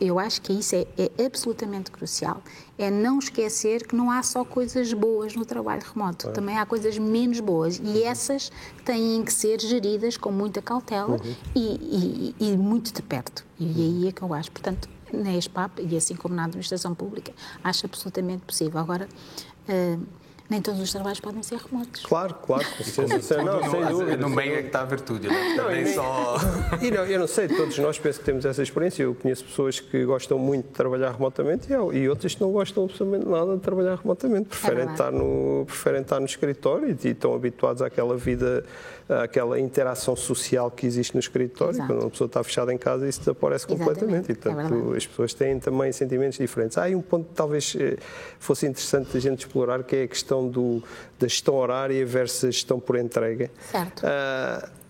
[0.00, 2.42] eu acho que isso é, é, absolutamente crucial.
[2.78, 6.96] É não esquecer que não há só coisas boas no trabalho remoto, também há coisas
[6.98, 8.06] menos boas e uhum.
[8.06, 8.50] essas
[8.84, 11.34] têm que ser geridas com muita cautela uhum.
[11.54, 13.44] e, e, e, muito de perto.
[13.58, 14.50] E aí é que eu acho.
[14.50, 17.32] Portanto, na ESPAP, e assim como na administração pública,
[17.62, 18.80] acho absolutamente possível.
[18.80, 19.08] Agora,
[19.68, 20.06] uh,
[20.50, 22.04] nem todos os trabalhos podem ser remotos.
[22.04, 23.42] Claro, claro, com certeza.
[23.42, 24.16] Não, sem dúvida.
[24.16, 25.54] No meio é que está a virtude, né?
[25.56, 26.36] não, nem só...
[26.82, 29.04] E não, eu não sei, todos nós penso que temos essa experiência.
[29.04, 33.28] Eu conheço pessoas que gostam muito de trabalhar remotamente e outras que não gostam absolutamente
[33.28, 34.48] nada de trabalhar remotamente.
[34.48, 38.64] Preferem, é estar, no, preferem estar no escritório e, e estão habituados àquela vida
[39.18, 41.74] aquela interação social que existe no escritório.
[41.74, 41.88] Exato.
[41.88, 44.30] Quando uma pessoa está fechada em casa, isso desaparece completamente.
[44.30, 44.32] Exatamente.
[44.32, 46.78] E, portanto, é as pessoas têm também sentimentos diferentes.
[46.78, 47.96] Há aí um ponto que talvez eh,
[48.38, 50.82] fosse interessante a gente explorar, que é a questão do,
[51.18, 53.50] da gestão horária versus a gestão por entrega.
[53.70, 54.02] Certo.
[54.04, 54.80] Uh,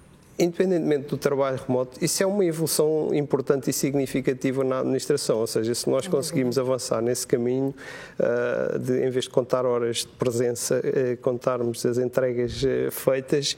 [0.41, 5.39] independentemente do trabalho remoto, isso é uma evolução importante e significativa na administração.
[5.39, 7.75] Ou seja, se nós conseguimos avançar nesse caminho,
[8.19, 13.57] uh, de, em vez de contar horas de presença, uh, contarmos as entregas uh, feitas,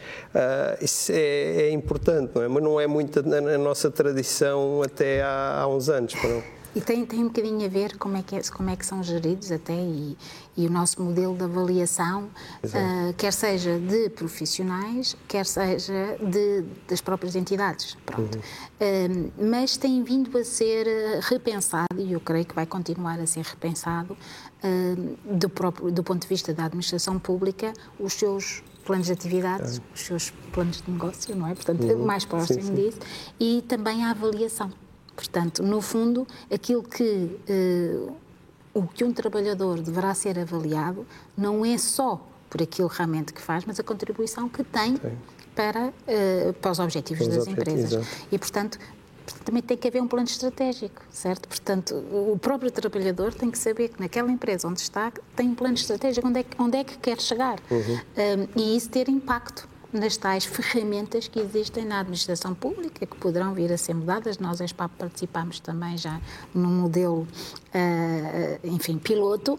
[0.80, 2.48] isso é, é, importante, não é?
[2.48, 6.14] Mas não é muito na, nossa tradição até há, há uns anos.
[6.14, 6.61] Não?
[6.74, 9.02] E tem, tem um bocadinho a ver como é que, é, como é que são
[9.02, 10.16] geridos até e,
[10.56, 12.24] e o nosso modelo de avaliação,
[12.64, 17.96] uh, quer seja de profissionais, quer seja de, das próprias entidades.
[18.06, 18.36] Pronto.
[18.36, 19.26] Uhum.
[19.28, 20.86] Uh, mas tem vindo a ser
[21.22, 24.16] repensado, e eu creio que vai continuar a ser repensado,
[24.64, 29.80] uh, do, próprio, do ponto de vista da administração pública, os seus planos de atividades,
[29.94, 31.54] os seus planos de negócio, não é?
[31.54, 32.04] Portanto, uhum.
[32.04, 32.74] mais próximo sim, sim.
[32.74, 32.98] disso,
[33.38, 34.72] e também a avaliação.
[35.14, 38.16] Portanto, no fundo, aquilo que uh,
[38.74, 43.64] o que um trabalhador deverá ser avaliado não é só por aquilo realmente que faz,
[43.64, 44.98] mas a contribuição que tem
[45.54, 48.06] para, uh, para os objetivos das empresas.
[48.30, 48.78] E, portanto,
[49.44, 51.48] também tem que haver um plano estratégico, certo?
[51.48, 55.74] Portanto, o próprio trabalhador tem que saber que naquela empresa onde está tem um plano
[55.74, 57.58] estratégico, onde é que, onde é que quer chegar.
[57.70, 57.78] Uhum.
[57.78, 63.16] Um, eh, e isso ter impacto nas tais ferramentas que existem na administração pública, que
[63.16, 64.38] poderão vir a ser mudadas.
[64.38, 66.20] Nós, a ESPAP, participamos também já
[66.54, 67.26] num modelo,
[67.74, 69.58] uh, enfim, piloto,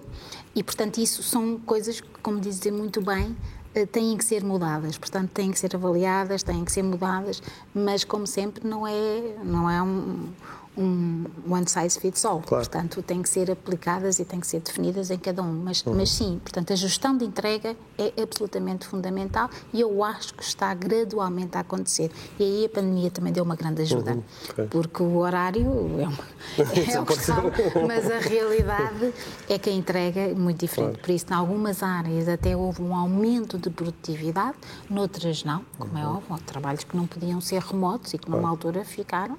[0.55, 3.35] e, portanto, isso são coisas que, como dizem muito bem,
[3.75, 7.41] uh, têm que ser mudadas, portanto, têm que ser avaliadas, têm que ser mudadas,
[7.73, 10.29] mas, como sempre, não é, não é um
[10.77, 12.41] um one size fits all.
[12.41, 12.63] Claro.
[12.63, 15.53] Portanto, têm que ser aplicadas e têm que ser definidas em cada um.
[15.63, 15.93] Mas, uhum.
[15.95, 20.73] mas sim, portanto, a gestão de entrega é absolutamente fundamental e eu acho que está
[20.73, 22.11] gradualmente a acontecer.
[22.39, 24.23] E aí a pandemia também deu uma grande ajuda, uhum.
[24.49, 24.67] okay.
[24.67, 25.63] porque o horário
[25.99, 26.23] é, uma,
[26.93, 27.43] é uma questão,
[27.87, 29.13] mas a realidade
[29.49, 30.93] é que a entrega é muito diferente.
[30.93, 31.03] Claro.
[31.03, 34.57] Por isso, em algumas áreas até houve um aumento de produtividade,
[34.89, 36.13] noutras não, como é uhum.
[36.13, 39.37] é óbvio, trabalhos que não podiam ser remotos e que numa altura ficaram.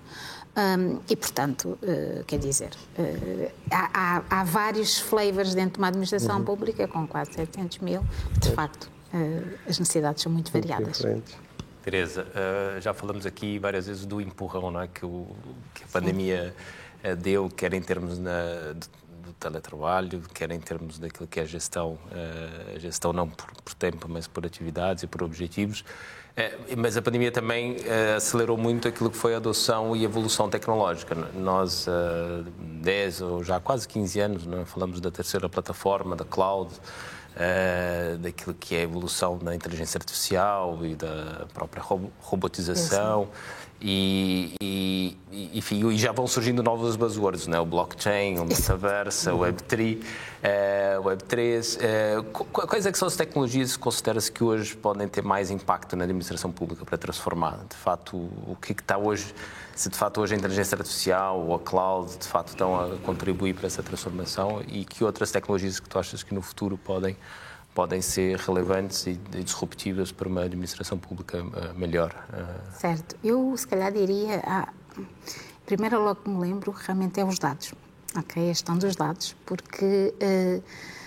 [0.57, 5.89] Um, e, portanto, uh, quer dizer, uh, há, há, há, vários flavors dentro de uma
[5.89, 6.45] administração uhum.
[6.45, 8.05] pública com quase 700 mil.
[8.41, 11.03] De facto, uh, as necessidades são muito variadas.
[11.83, 12.27] Teresa,
[12.81, 14.89] já falamos aqui várias vezes do empurrão não é?
[14.89, 15.27] que, o,
[15.75, 16.57] que a pandemia
[17.19, 18.87] deu, quer em termos na, do
[19.39, 21.99] teletrabalho, quer em termos daquilo que é a gestão,
[22.75, 25.85] a gestão não por, por tempo, mas por atividades e por objetivos.
[26.37, 30.51] É, mas a pandemia também é, acelerou muito aquilo que foi a adoção e evolução
[30.51, 31.15] tecnológica.
[31.33, 34.65] Nós, há 10 ou já quase 15 anos, não, é?
[34.65, 36.73] falamos da terceira plataforma, da cloud,
[38.21, 41.83] daquilo que é a evolução da inteligência artificial e da própria
[42.21, 43.29] robotização.
[43.87, 45.15] E, e,
[45.53, 47.61] enfim, e já vão surgindo novos buzzwords, né?
[47.61, 51.77] o blockchain, o metaverso, o Web3, uh, Web3.
[51.77, 55.97] Uh, quais é que são as tecnologias que considera-se que hoje podem ter mais impacto
[55.97, 57.59] na administração pública para transformar?
[57.69, 59.35] De fato, o que, é que está hoje,
[59.77, 63.55] se de fato hoje a inteligência artificial ou a cloud de fato estão a contribuir
[63.55, 67.19] para essa transformação e que outras tecnologias que tu achas que no futuro podem
[67.75, 72.15] podem ser relevantes e disruptivas para uma administração pública eh, melhor.
[72.33, 72.71] Eh.
[72.79, 73.17] Certo.
[73.23, 74.43] Eu, se calhar, diria.
[74.47, 74.73] Ah,
[75.67, 77.75] primeiro, logo que me lembro, realmente é os dados.
[78.17, 78.43] Ok?
[78.43, 79.35] A gestão dos dados.
[79.45, 80.15] Porque.
[80.23, 80.63] Uh,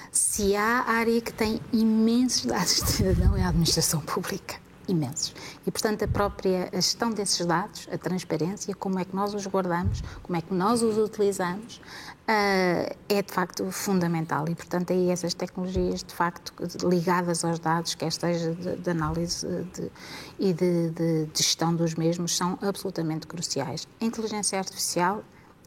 [0.10, 5.34] se há área que tem imensos dados de cidadão é a administração pública imensos.
[5.66, 10.02] E, portanto, a própria gestão desses dados, a transparência, como é que nós os guardamos,
[10.24, 11.82] como é que nós os utilizamos,
[12.28, 14.48] uh, é de facto fundamental.
[14.48, 16.54] E, portanto, aí essas tecnologias, de facto,
[16.88, 19.92] ligadas aos dados, quer seja de, de análise de,
[20.40, 23.88] e de, de, gestão dos mesmos, são absolutamente cruciais.
[24.00, 25.24] A inteligência artificial,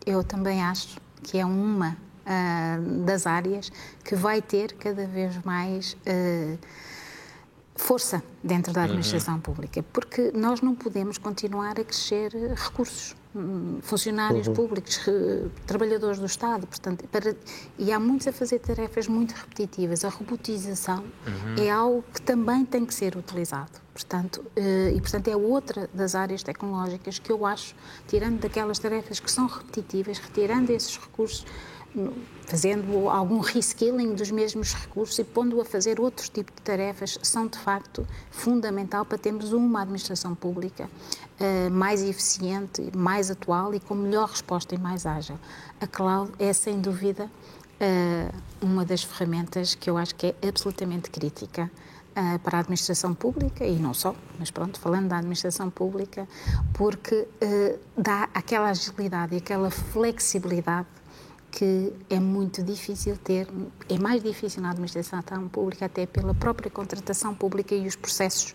[0.06, 3.70] eu também acho que é uma uh, das áreas
[4.04, 5.92] que vai ter cada vez mais.
[6.06, 6.58] Uh,
[7.76, 9.40] força dentro da administração uhum.
[9.40, 14.54] pública, porque nós não podemos continuar a crescer recursos, hum, funcionários uhum.
[14.54, 15.00] públicos,
[15.66, 17.34] trabalhadores do Estado, portanto, para,
[17.78, 20.04] e há muitos a fazer tarefas muito repetitivas.
[20.04, 21.64] A robotização uhum.
[21.64, 26.14] é algo que também tem que ser utilizado, portanto, eh, e portanto é outra das
[26.14, 27.74] áreas tecnológicas que eu acho,
[28.08, 31.46] tirando daquelas tarefas que são repetitivas, retirando esses recursos
[32.46, 37.46] fazendo algum reskilling dos mesmos recursos e pondo a fazer outros tipos de tarefas, são
[37.46, 40.88] de facto fundamental para termos uma administração pública
[41.40, 45.38] uh, mais eficiente, mais atual e com melhor resposta e mais ágil.
[45.80, 47.24] A cloud é, sem dúvida,
[47.80, 51.70] uh, uma das ferramentas que eu acho que é absolutamente crítica
[52.16, 56.28] uh, para a administração pública e não só, mas pronto, falando da administração pública,
[56.74, 57.28] porque
[57.96, 60.86] dá aquela agilidade e aquela flexibilidade
[61.50, 63.48] que é muito difícil ter,
[63.88, 68.54] é mais difícil na administração pública até pela própria contratação pública e os processos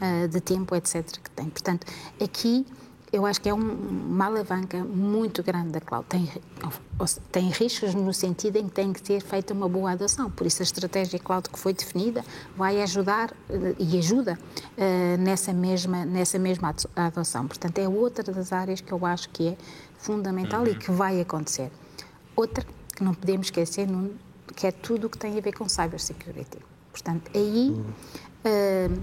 [0.00, 1.48] uh, de tempo, etc., que tem.
[1.48, 1.86] Portanto,
[2.22, 2.64] aqui
[3.12, 6.06] eu acho que é um, uma alavanca muito grande da cloud.
[6.08, 6.28] Tem,
[7.30, 10.30] tem riscos no sentido em que tem que ter feita uma boa adoção.
[10.30, 12.24] Por isso, a estratégia cloud que foi definida
[12.56, 14.38] vai ajudar uh, e ajuda
[14.76, 17.46] uh, nessa, mesma, nessa mesma adoção.
[17.46, 19.56] Portanto, é outra das áreas que eu acho que é
[19.98, 20.68] fundamental uhum.
[20.68, 21.70] e que vai acontecer.
[22.36, 23.88] Outra que não podemos esquecer,
[24.54, 26.58] que é tudo o que tem a ver com cybersecurity.
[26.92, 29.02] Portanto, aí, uh,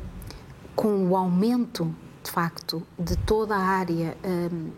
[0.76, 1.94] com o aumento,
[2.24, 4.72] de facto, de toda a área uh,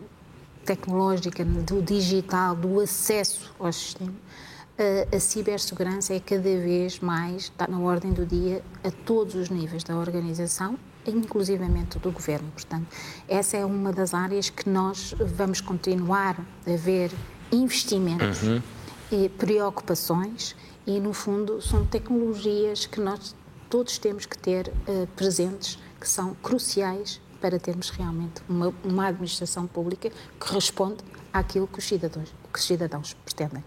[0.64, 7.66] tecnológica, do digital, do acesso ao sistema, uh, a cibersegurança é cada vez mais, está
[7.68, 12.50] na ordem do dia, a todos os níveis da organização, inclusivamente do governo.
[12.52, 12.86] Portanto,
[13.28, 17.10] essa é uma das áreas que nós vamos continuar a ver
[17.52, 18.62] investimentos uhum.
[19.10, 20.56] e preocupações
[20.86, 23.34] e, no fundo, são tecnologias que nós
[23.68, 29.66] todos temos que ter uh, presentes, que são cruciais para termos realmente uma, uma, administração
[29.66, 30.98] pública que responde
[31.32, 33.62] àquilo que os cidadãos, que os cidadãos pretendem.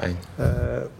[0.00, 0.12] Bem.
[0.38, 0.90] Uh,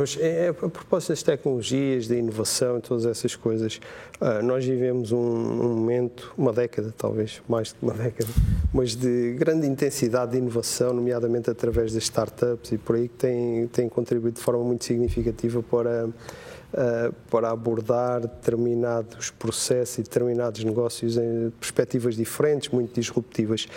[0.00, 3.78] mas é, é, a propósito das tecnologias, da inovação e todas essas coisas,
[4.18, 8.30] uh, nós vivemos um, um, momento, uma década talvez, mais de uma década,
[8.72, 13.66] mas de grande intensidade de inovação, nomeadamente através das startups e por aí que tem,
[13.66, 21.18] tem contribuído de forma muito significativa para, uh, para abordar determinados processos e determinados negócios
[21.18, 23.68] em perspectivas diferentes, muito disruptivas.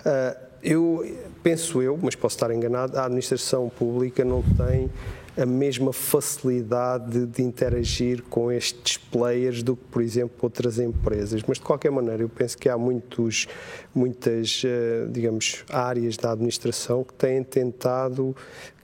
[0.00, 1.06] Uh, eu
[1.40, 4.90] penso eu, mas posso estar enganado, a administração pública não tem
[5.38, 11.42] a mesma facilidade de interagir com estes players do que, por exemplo, outras empresas.
[11.46, 13.46] Mas, de qualquer maneira, eu penso que há muitos,
[13.94, 18.34] muitas, eh, digamos, áreas da administração que têm tentado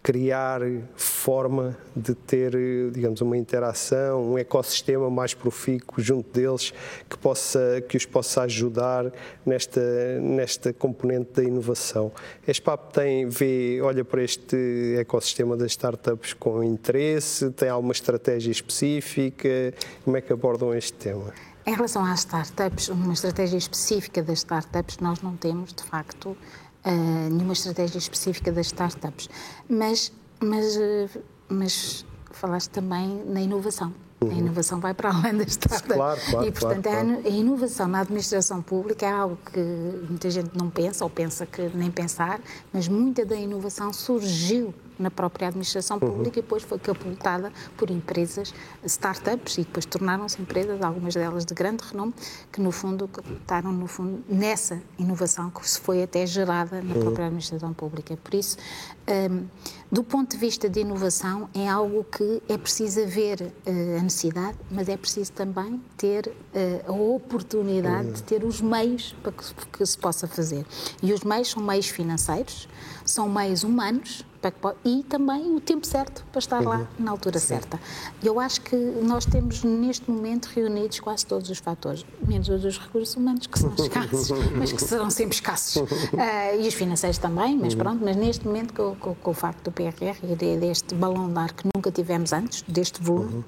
[0.04, 0.60] criar
[0.94, 2.52] forma de ter,
[2.92, 6.74] digamos, uma interação, um ecossistema mais profícuo junto deles
[7.08, 9.10] que, possa, que os possa ajudar
[9.46, 9.80] nesta,
[10.20, 12.12] nesta componente da inovação.
[12.46, 18.52] A SPAP tem, vê, olha para este ecossistema das startups com interesse, tem alguma estratégia
[18.52, 19.72] específica?
[20.04, 21.32] Como é que abordam este tema?
[21.66, 26.36] Em relação às startups, uma estratégia específica das startups nós não temos, de facto,
[26.84, 29.28] uh, nenhuma estratégia específica das startups.
[29.68, 33.92] Mas, mas, uh, mas falaste também na inovação.
[34.20, 34.30] Uhum.
[34.30, 35.96] A inovação vai para além das startups.
[35.96, 37.22] Claro, claro, e, portanto, claro.
[37.24, 39.60] a inovação na administração pública é algo que
[40.08, 42.40] muita gente não pensa ou pensa que nem pensar,
[42.72, 46.00] mas muita da inovação surgiu na própria administração uhum.
[46.00, 46.38] pública uhum.
[46.38, 48.54] e depois foi capultada por empresas,
[48.84, 52.14] startups, e depois tornaram-se empresas, algumas delas de grande renome,
[52.52, 57.00] que no fundo capultaram no fundo, nessa inovação que se foi até gerada na uhum.
[57.00, 58.16] própria administração pública.
[58.22, 58.56] Por isso,
[59.30, 59.46] um,
[59.90, 64.58] do ponto de vista de inovação, é algo que é preciso haver uh, a necessidade,
[64.70, 68.12] mas é preciso também ter uh, a oportunidade uhum.
[68.12, 70.66] de ter os meios para que, que se possa fazer.
[71.02, 72.68] E os meios são meios financeiros,
[73.04, 74.24] são meios humanos,
[74.84, 76.86] e também o tempo certo para estar lá uhum.
[76.98, 77.46] na altura Sim.
[77.46, 77.80] certa.
[78.22, 82.78] Eu acho que nós temos neste momento reunidos quase todos os fatores, menos os dos
[82.78, 85.76] recursos humanos, que são escassos, mas que serão sempre escassos.
[85.76, 85.86] Uh,
[86.60, 87.78] e os financeiros também, mas uhum.
[87.78, 91.38] pronto, mas neste momento com, com, com o facto do PRR e deste balão de
[91.38, 93.44] ar que nunca tivemos antes, deste volume, uhum.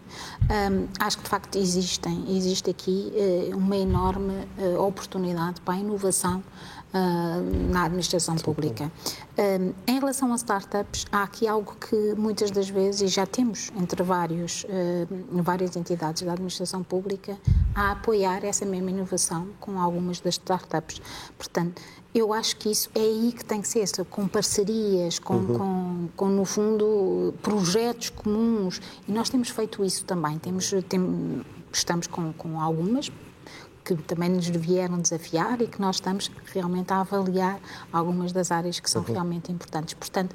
[0.85, 5.79] um, acho que de facto existem, existe aqui uh, uma enorme uh, oportunidade para a
[5.79, 6.43] inovação
[6.93, 8.91] uh, na administração pública.
[9.39, 13.71] Uh, em relação a startups, há aqui algo que muitas das vezes, e já temos
[13.77, 17.37] entre vários, uh, várias entidades da administração pública,
[17.75, 21.01] a apoiar essa mesma inovação com algumas das startups.
[21.37, 21.81] Portanto,
[22.15, 25.59] eu acho que isso é aí que tem que ser, com parcerias, com, uhum.
[25.59, 28.81] com, com, no fundo, projetos comuns.
[29.07, 30.39] E nós temos feito isso também.
[30.39, 33.11] Temos, tem, estamos com, com algumas,
[33.87, 37.61] que também nos vieram desafiar e que nós estamos realmente a avaliar
[37.93, 39.13] algumas das áreas que são uhum.
[39.13, 39.95] realmente importantes.
[39.95, 40.35] Portanto,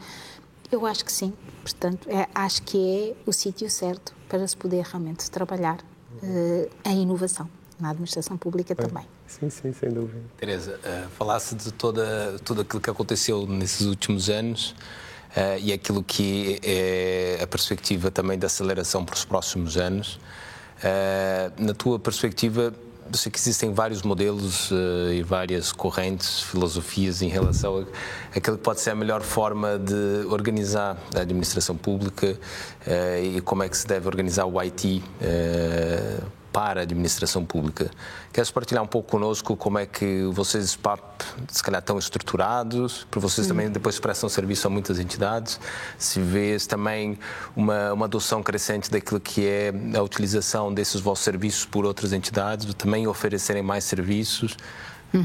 [0.71, 1.33] eu acho que sim.
[1.61, 5.79] Portanto, é, acho que é o sítio certo para se poder realmente trabalhar
[6.23, 9.05] uh, a inovação na administração pública também.
[9.27, 10.21] Sim, sim, sem dúvida.
[10.37, 14.73] Teresa, uh, falasse de toda, tudo aquilo que aconteceu nesses últimos anos.
[15.61, 20.19] e aquilo que é a perspectiva também da aceleração para os próximos anos.
[21.57, 22.73] na tua perspectiva,
[23.11, 27.85] eu sei que existem vários modelos uh, e várias correntes, filosofias em relação
[28.33, 32.37] a que pode ser a melhor forma de organizar a administração pública
[32.87, 35.03] uh, e como é que se deve organizar o IT.
[36.51, 37.89] Para a administração pública.
[38.33, 43.21] Queres partilhar um pouco connosco como é que vocês, PAP, se calhar estão estruturados, para
[43.21, 45.59] vocês também depois prestam serviço a muitas entidades,
[45.97, 47.17] se vês também
[47.55, 52.65] uma, uma adoção crescente daquilo que é a utilização desses vossos serviços por outras entidades,
[52.65, 54.57] de também oferecerem mais serviços.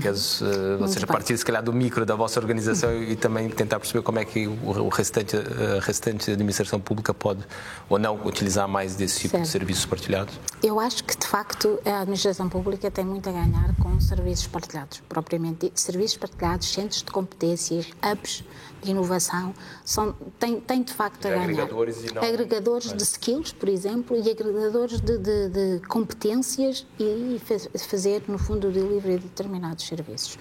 [0.00, 3.02] Queres, uh, ou seja, partir se calhar do micro da vossa organização uhum.
[3.04, 7.44] e também tentar perceber como é que o, restante, a restante administração pública pode
[7.88, 9.44] ou não utilizar mais desse tipo certo.
[9.44, 10.40] de serviços partilhados?
[10.62, 15.00] Eu acho que, de facto, a administração pública tem muito a ganhar com serviços partilhados,
[15.08, 18.42] propriamente serviços partilhados, centros de competências, hubs
[18.90, 21.42] inovação, são, tem, tem de facto a ganhar.
[21.44, 22.22] Agregadores, e não...
[22.22, 27.40] agregadores de skills, por exemplo, e agregadores de, de, de competências e
[27.78, 30.38] fazer, no fundo, o delivery de determinados serviços.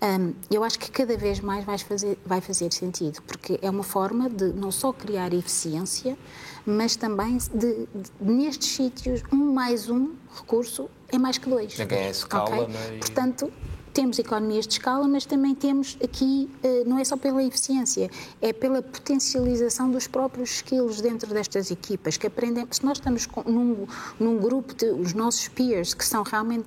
[0.00, 3.82] Um, eu acho que cada vez mais vai fazer, vai fazer sentido, porque é uma
[3.82, 6.16] forma de não só criar eficiência,
[6.64, 11.78] mas também de, de, nestes sítios, um mais um recurso é mais que dois.
[11.80, 12.66] É ganhar escala, okay?
[12.68, 12.98] né?
[12.98, 13.52] Portanto,
[13.98, 18.08] temos economias de escala, mas também temos aqui, eh, não é só pela eficiência,
[18.40, 23.88] é pela potencialização dos próprios skills dentro destas equipas, que aprendem, se nós estamos num,
[24.20, 26.64] num grupo de os nossos peers, que são realmente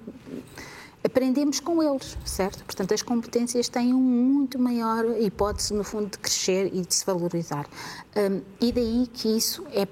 [1.02, 2.66] aprendemos com eles, certo?
[2.66, 7.06] Portanto, as competências têm um muito maior hipótese, no fundo, de crescer e de se
[7.06, 7.66] valorizar.
[8.14, 9.88] Um, e daí que isso é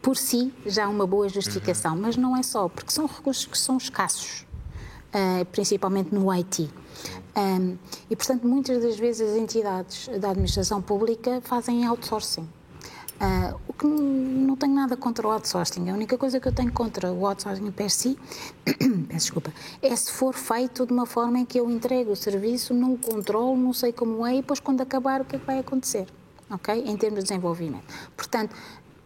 [0.00, 2.00] por si já uma boa justificação, uhum.
[2.00, 4.45] mas não é só, porque são recursos que são escassos.
[5.16, 6.68] Uh, principalmente no IT.
[7.34, 7.78] Um,
[8.10, 12.46] e, portanto, muitas das vezes as entidades da administração pública fazem outsourcing.
[13.18, 15.88] Uh, o que não tenho nada contra o outsourcing.
[15.88, 18.18] A única coisa que eu tenho contra o outsourcing per si,
[19.08, 22.74] peço desculpa, é se for feito de uma forma em que eu entrego o serviço,
[22.74, 25.58] não controlo, não sei como é, e depois quando acabar o que é que vai
[25.58, 26.06] acontecer,
[26.50, 26.74] ok?
[26.74, 27.86] Em termos de desenvolvimento.
[28.14, 28.54] Portanto,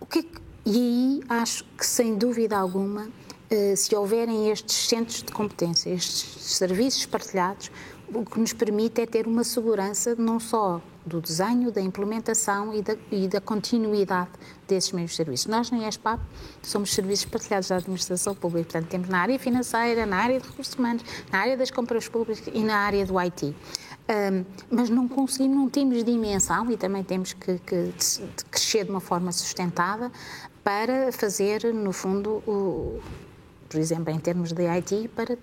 [0.01, 3.30] o que, é que e aí acho que sem dúvida alguma eh,
[3.77, 7.71] se houverem estes centros de competência, estes serviços partilhados,
[8.15, 12.83] o que nos permite é ter uma segurança não só do desenho, da implementação e
[12.83, 14.31] da, e da continuidade
[14.69, 15.47] desses mesmos serviços.
[15.47, 16.21] Nós, na ESPAP,
[16.63, 20.75] somos serviços partilhados da administração pública, portanto, temos na área financeira, na área de recursos
[20.75, 23.55] humanos, na área das compras públicas e na área do IT.
[24.09, 27.93] Um, mas não conseguimos, não temos dimensão e também temos que, que
[28.51, 30.11] crescer de uma forma sustentada
[30.65, 33.01] para fazer, no fundo, o,
[33.71, 35.39] por exemplo, em termos de IT, para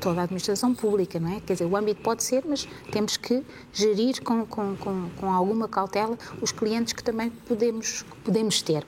[0.00, 1.40] toda a administração pública, não é?
[1.40, 3.42] Quer dizer, o âmbito pode ser, mas temos que
[3.72, 8.86] gerir com, com, com, com alguma cautela os clientes que também podemos, podemos ter.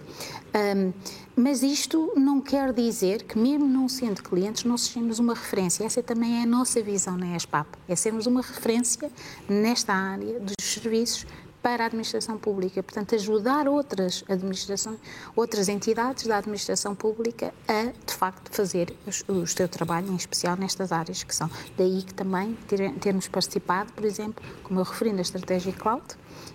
[0.54, 0.92] Um,
[1.34, 5.84] mas isto não quer dizer que, mesmo não sendo clientes, nós sejamos uma referência.
[5.84, 9.10] Essa também é a nossa visão na ESPAP, é sermos uma referência
[9.48, 11.26] nesta área dos serviços
[11.62, 12.82] para a administração pública.
[12.82, 14.98] Portanto, ajudar outras administrações,
[15.34, 18.94] outras entidades da administração pública a, de facto, fazer
[19.28, 21.50] o, seu trabalho, em especial nestas áreas que são.
[21.76, 26.04] Daí que também ter, termos participado, por exemplo, como eu referi na estratégia cloud,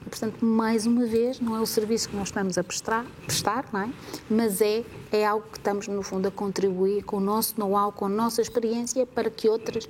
[0.06, 3.66] e, portanto, mais uma vez, não é o serviço que nós estamos a prestar, prestar
[3.72, 3.90] não é?
[4.30, 8.06] mas é, é algo que estamos, no fundo, a contribuir com o nosso know-how, com
[8.06, 9.88] a nossa experiência, para que outras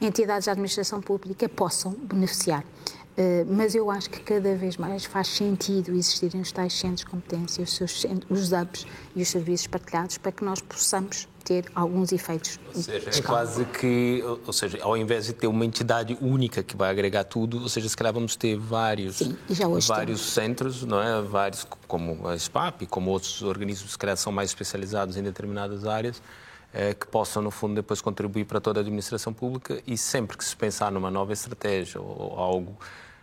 [0.00, 2.64] entidades da administração pública possam beneficiar.
[3.12, 7.06] Uh, mas eu acho que cada vez mais faz sentido existirem os tais centros de
[7.06, 12.12] competência, os, seus, os hubs e os serviços partilhados para que nós possamos ter alguns
[12.12, 12.58] efeitos.
[12.74, 16.76] Ou seja, é quase que, ou seja, ao invés de ter uma entidade única que
[16.76, 19.36] vai agregar tudo, ou seja, se calhar vamos ter vários, Sim,
[19.86, 21.20] vários centros, não é?
[21.20, 26.41] Vários, como a SPAP como outros organismos que são mais especializados em determinadas áreas, eh,
[26.98, 30.56] que possam, no fundo, depois contribuir para toda a administração pública e sempre que se
[30.56, 32.76] pensar numa nova estratégia ou algo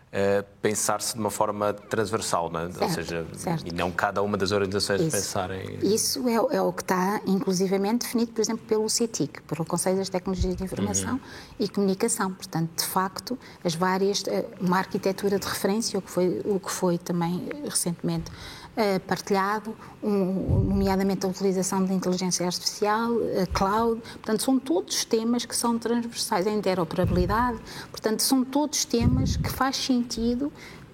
[0.09, 2.71] Uh, pensar-se de uma forma transversal, é?
[2.71, 3.67] certo, ou seja, certo.
[3.67, 5.11] e não cada uma das organizações Isso.
[5.11, 5.77] pensarem.
[5.83, 10.09] Isso é, é, o que está, inclusivamente, definido, por exemplo, pelo CITIC, pelo Conselho das
[10.09, 11.19] Tecnologias de Informação uhum.
[11.59, 12.33] e Comunicação.
[12.33, 16.71] Portanto, de facto, as várias, eh, uma arquitetura de referência, o que foi, o que
[16.71, 18.31] foi também recentemente
[18.77, 23.11] uh, partilhado, um, nomeadamente a utilização de inteligência artificial,
[23.41, 27.59] a cloud, portanto, são todos temas que são transversais, a interoperabilidade,
[27.91, 30.51] portanto, são todos temas que faz sentido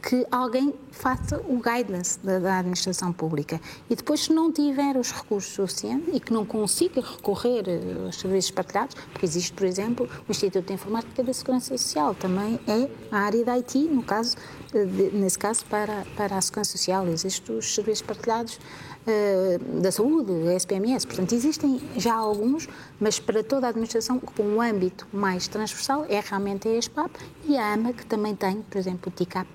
[0.08, 3.60] que alguém faça o guidance da, da, administração pública.
[3.90, 8.18] E depois, se não tiver os recursos suficientes e que não consiga recorrer eh, aos
[8.18, 12.88] serviços partilhados, porque existe, por exemplo, o Instituto de Informática da Segurança Social, também é
[13.12, 14.65] a área da IT, no caso, eh,
[15.14, 17.08] nesse caso, para, para a Segurança Social.
[17.08, 21.06] Existem os serviços partilhados uh, da saúde, a SPMS.
[21.06, 22.68] Portanto, existem já alguns,
[23.00, 27.12] mas para toda a administração, com um âmbito mais transversal, é realmente a ESPAP
[27.46, 29.48] e a AMA, que também tem, por exemplo, o TICAP,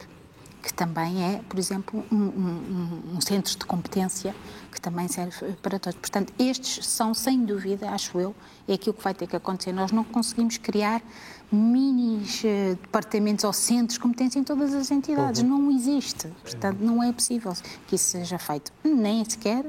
[0.63, 4.35] que também é, por exemplo, um, um, um, centro de competência
[4.71, 5.99] que também serve para todos.
[5.99, 8.35] Portanto, estes são, sem dúvida, acho eu,
[8.69, 9.73] é aquilo que vai ter que acontecer.
[9.73, 11.03] Nós não conseguimos criar
[11.51, 15.43] minis uh, departamentos ou centros de competência em todas as entidades.
[15.43, 15.49] Uhum.
[15.49, 16.29] Não existe.
[16.43, 17.53] Portanto, não é possível
[17.87, 18.73] que isso seja feito.
[18.85, 19.65] Nem sequer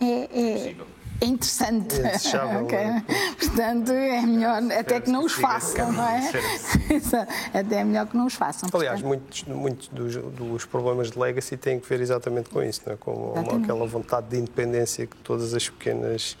[0.00, 0.76] é, é, é
[1.20, 2.00] interessante.
[2.00, 2.78] É okay.
[2.78, 3.04] É?
[3.38, 6.30] Portanto, é melhor até que não os façam, não é?
[7.54, 8.68] até é melhor que não os façam.
[8.72, 12.94] Aliás, muitos, muitos dos, dos, problemas de legacy têm que ver exatamente com isso, não
[12.94, 12.96] é?
[12.96, 16.36] com aquela vontade de independência que todas as pequenas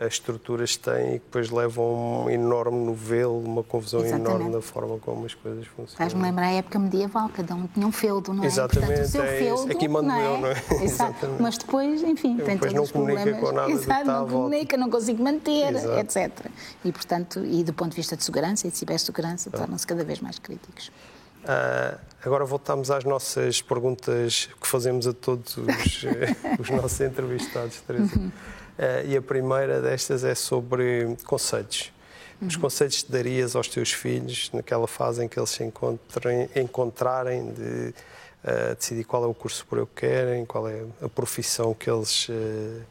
[0.00, 4.30] as estruturas têm e que depois levam um enorme novelo, uma confusão Exatamente.
[4.30, 5.98] enorme na forma como as coisas funcionam.
[5.98, 8.46] Faz-me lembrar a época medieval, cada um tinha um feudo, não é?
[8.46, 10.26] Exatamente, Portanto, o seu é feudo, aqui mando não é?
[10.26, 10.56] eu, não é?
[10.82, 11.42] Exatamente.
[11.42, 13.50] Mas depois, enfim, tem depois todos não comunica problemas.
[13.50, 15.98] com nada Exato, não comunica, não consigo manter, Exato.
[15.98, 16.46] etc.
[16.82, 19.58] E, portanto, e do ponto de vista de segurança e de cibersegurança, ah.
[19.58, 20.90] tornam-se cada vez mais críticos.
[21.44, 26.04] Uh, agora voltamos às nossas perguntas que fazemos a todos os,
[26.58, 28.18] os nossos entrevistados, Teresa.
[28.18, 28.30] Uhum.
[28.80, 31.92] Uh, e a primeira destas é sobre conselhos.
[32.40, 32.48] Uhum.
[32.48, 37.52] Os conselhos que darias aos teus filhos naquela fase em que eles se encontrem, encontrarem
[37.52, 37.94] de
[38.42, 42.26] uh, decidir qual é o curso por eu querem, qual é a profissão que eles
[42.30, 42.82] uh,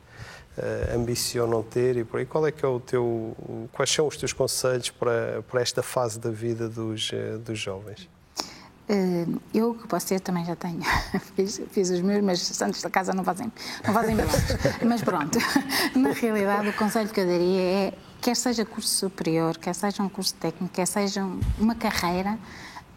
[0.93, 2.25] ambicionam ter e por aí.
[2.27, 3.35] Qual é que é o teu,
[3.71, 7.09] quais são os teus conselhos para, para esta fase da vida dos,
[7.43, 8.07] dos jovens?
[9.53, 10.81] Eu, que posso ter, também já tenho.
[11.35, 13.51] fiz, fiz, os meus, mas santos da casa não fazem,
[13.85, 14.57] não fazem milagres.
[14.83, 15.37] mas pronto,
[15.95, 20.09] na realidade, o conselho que eu daria é, quer seja curso superior, quer seja um
[20.09, 21.23] curso técnico, quer seja
[21.59, 22.39] uma carreira,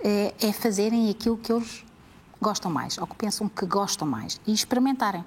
[0.00, 1.84] é, é fazerem aquilo que eles
[2.40, 5.24] gostam mais, ou que pensam que gostam mais, e experimentarem.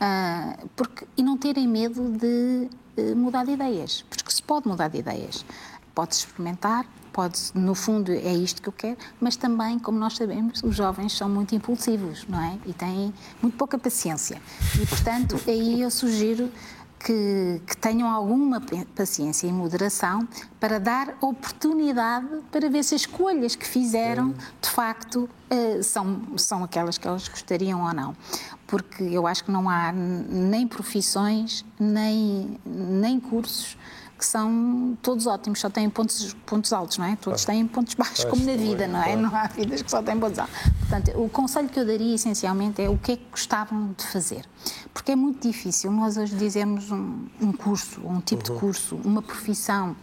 [0.00, 4.88] Uh, porque, e não terem medo de uh, mudar de ideias, porque se pode mudar
[4.88, 5.44] de ideias.
[5.94, 10.62] Pode-se experimentar, pode, no fundo, é isto que eu quero, mas também, como nós sabemos,
[10.62, 12.58] os jovens são muito impulsivos, não é?
[12.66, 14.40] E têm muito pouca paciência.
[14.80, 16.50] E, portanto, aí eu sugiro
[16.98, 18.62] que, que, tenham alguma
[18.94, 25.28] paciência e moderação para dar oportunidade para ver se as escolhas que fizeram, de facto,
[25.50, 28.14] uh, são, são aquelas que elas gostariam ou não.
[28.66, 33.76] Porque eu acho que não há nem profissões, nem, nem cursos
[34.20, 37.16] que são todos ótimos, só têm pontos, pontos altos, não é?
[37.16, 39.16] Todos têm pontos baixos, como na vida, não é?
[39.16, 40.54] Não há vidas que só têm pontos altos.
[40.80, 44.44] Portanto, o conselho que eu daria essencialmente é o que é que gostavam de fazer.
[44.92, 48.54] Porque é muito difícil nós hoje dizermos um, um curso, um tipo uhum.
[48.54, 49.96] de curso, uma profissão.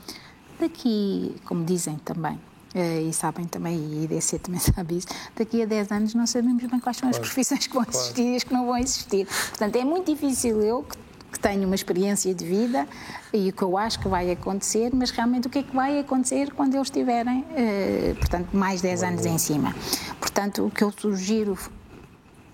[0.60, 2.40] Daqui, como dizem também,
[2.74, 6.26] eh, e sabem também, e a IDC também sabe isso, daqui a 10 anos não
[6.26, 9.28] sabemos bem quais são as profissões que vão existir e as que não vão existir.
[9.50, 10.98] Portanto, é muito difícil eu, que
[11.32, 12.88] que tenho uma experiência de vida
[13.34, 16.00] e o que eu acho que vai acontecer, mas realmente o que é que vai
[16.00, 19.76] acontecer quando eles tiverem, eh, portanto, mais 10 anos em cima.
[20.20, 21.58] Portanto, o que eu sugiro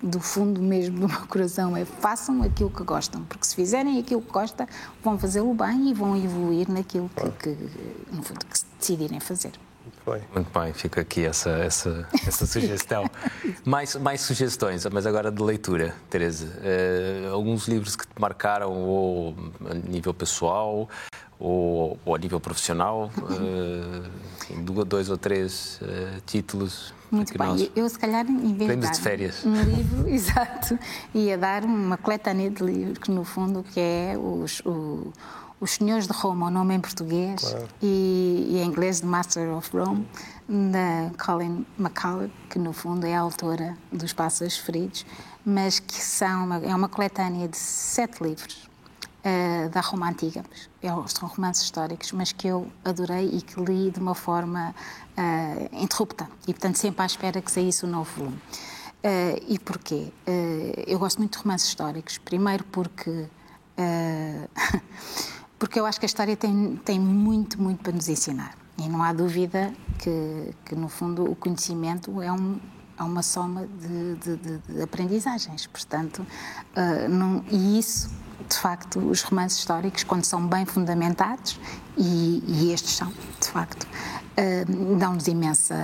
[0.02, 4.20] do fundo mesmo do meu coração é façam aquilo que gostam, porque se fizerem aquilo
[4.20, 4.66] que gostam,
[5.02, 7.56] vão fazê-lo bem e vão evoluir naquilo que, que,
[8.12, 9.52] no fundo, que decidirem fazer.
[10.06, 10.22] Muito bem.
[10.34, 13.04] Muito bem, fica aqui essa, essa, essa sugestão.
[13.64, 16.46] mais, mais sugestões, mas agora de leitura, Teresa.
[16.46, 19.34] Uh, alguns livros que te marcaram, ou
[19.68, 20.88] a nível pessoal,
[21.38, 26.92] ou, ou a nível profissional, uh, dois ou três uh, títulos.
[27.10, 27.70] Muito bem, nós...
[27.74, 29.44] eu se calhar em vez de, de férias.
[29.44, 30.78] um livro, exato,
[31.14, 35.12] ia dar uma coletânea de livros que no fundo que é os, o,
[35.64, 37.68] os Senhores de Roma, o nome em português, claro.
[37.80, 40.06] e, e, em inglês The Master of Rome,
[40.46, 45.06] da Colin McCullough, que no fundo é a autora dos Pássaros Feridos,
[45.42, 48.68] mas que são uma, é uma coletânea de sete livros
[49.24, 50.44] uh, da Roma Antiga.
[50.82, 54.74] É são romances históricos, mas que eu adorei e que li de uma forma
[55.16, 58.36] uh, interrupta, e portanto sempre à espera que saísse o um novo volume.
[58.36, 60.12] Uh, e porquê?
[60.86, 62.18] eu gosto muito de romances históricos.
[62.18, 63.28] Primeiro porque
[65.58, 68.56] porque eu acho que a história tem, tem muito, muito para nos ensinar.
[68.76, 72.58] E não há dúvida que, que no fundo, o conhecimento é, um,
[72.98, 75.66] é uma soma de, de, de, de aprendizagens.
[75.66, 76.18] Portanto,
[76.76, 78.10] uh, não, e isso,
[78.48, 81.58] de facto, os romances históricos, quando são bem fundamentados,
[81.96, 83.86] e, e estes são, de facto,
[84.38, 85.74] uh, dão-nos imensa,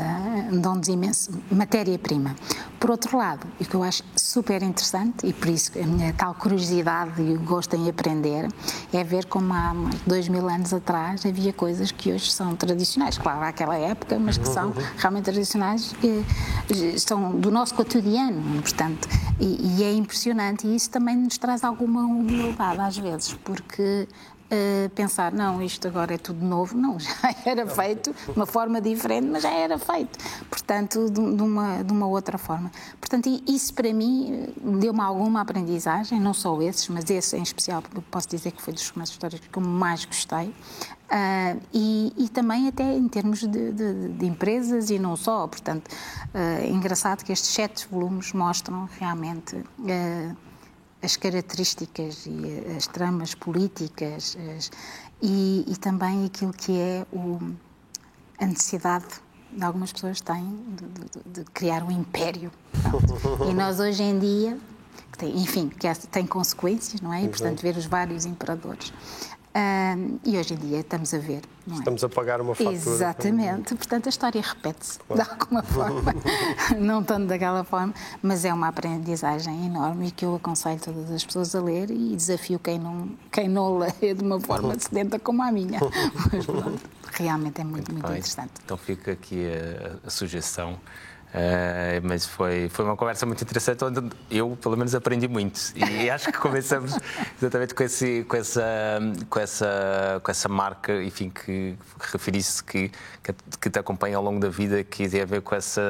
[0.53, 2.35] dão imensa matéria-prima.
[2.79, 6.35] Por outro lado, o que eu acho super interessante, e por isso a minha tal
[6.35, 8.49] curiosidade e o gosto em aprender,
[8.93, 9.75] é ver como há
[10.07, 13.19] dois mil anos atrás havia coisas que hoje são tradicionais.
[13.19, 19.79] Claro, àquela época, mas que são realmente tradicionais, e, são do nosso cotidiano, portanto, e,
[19.79, 20.67] e é impressionante.
[20.67, 24.09] E isso também nos traz alguma humildade às vezes, porque
[24.51, 26.77] uh, pensar, não, isto agora é tudo novo.
[26.77, 30.19] Não, já era feito de uma forma diferente, mas já era feito.
[30.49, 32.71] Portanto, de, de uma, de uma outra forma.
[33.01, 34.49] Portanto, isso para mim
[34.81, 38.85] deu-me alguma aprendizagem, não só esses, mas esse em especial, posso dizer que foi dos
[38.87, 40.55] documentos históricos que eu mais gostei.
[41.11, 45.49] Uh, e, e, também até em termos de, de, de empresas e não só.
[45.49, 50.37] Portanto, uh, é engraçado que estes sete volumes mostram realmente uh,
[51.03, 54.71] as características e as tramas políticas as,
[55.23, 57.39] e, e, também aquilo que é o,
[58.39, 59.07] a necessidade
[59.53, 62.51] de algumas pessoas têm de, de, de criar um império.
[63.51, 64.59] e nós hoje em dia,
[65.23, 67.25] enfim, que tem consequências, não é?
[67.25, 68.93] E portanto ver os vários imperadores.
[69.53, 71.43] Um, e hoje em dia estamos a ver.
[71.69, 71.75] É?
[71.75, 72.77] Estamos a pagar uma fatura.
[72.77, 73.75] Exatamente.
[73.75, 75.25] Portanto, a história repete-se claro.
[75.25, 76.15] de alguma forma.
[76.79, 77.93] não tanto daquela forma,
[78.23, 82.15] mas é uma aprendizagem enorme e que eu aconselho todas as pessoas a ler e
[82.15, 85.81] desafio quem não, quem não lê de uma forma sedenta como a minha.
[86.33, 86.81] Mas pronto,
[87.13, 88.53] realmente é muito, muito, muito interessante.
[88.65, 90.79] Então fica aqui a, a sugestão
[91.31, 95.61] Uh, mas foi, foi uma conversa muito interessante onde eu, pelo menos, aprendi muito.
[95.77, 96.99] E acho que começamos
[97.41, 98.63] exatamente com, esse, com, essa,
[99.29, 102.91] com, essa, com essa marca, enfim, que, que referiste que,
[103.61, 105.81] que te acompanha ao longo da vida, que tem a ver com essa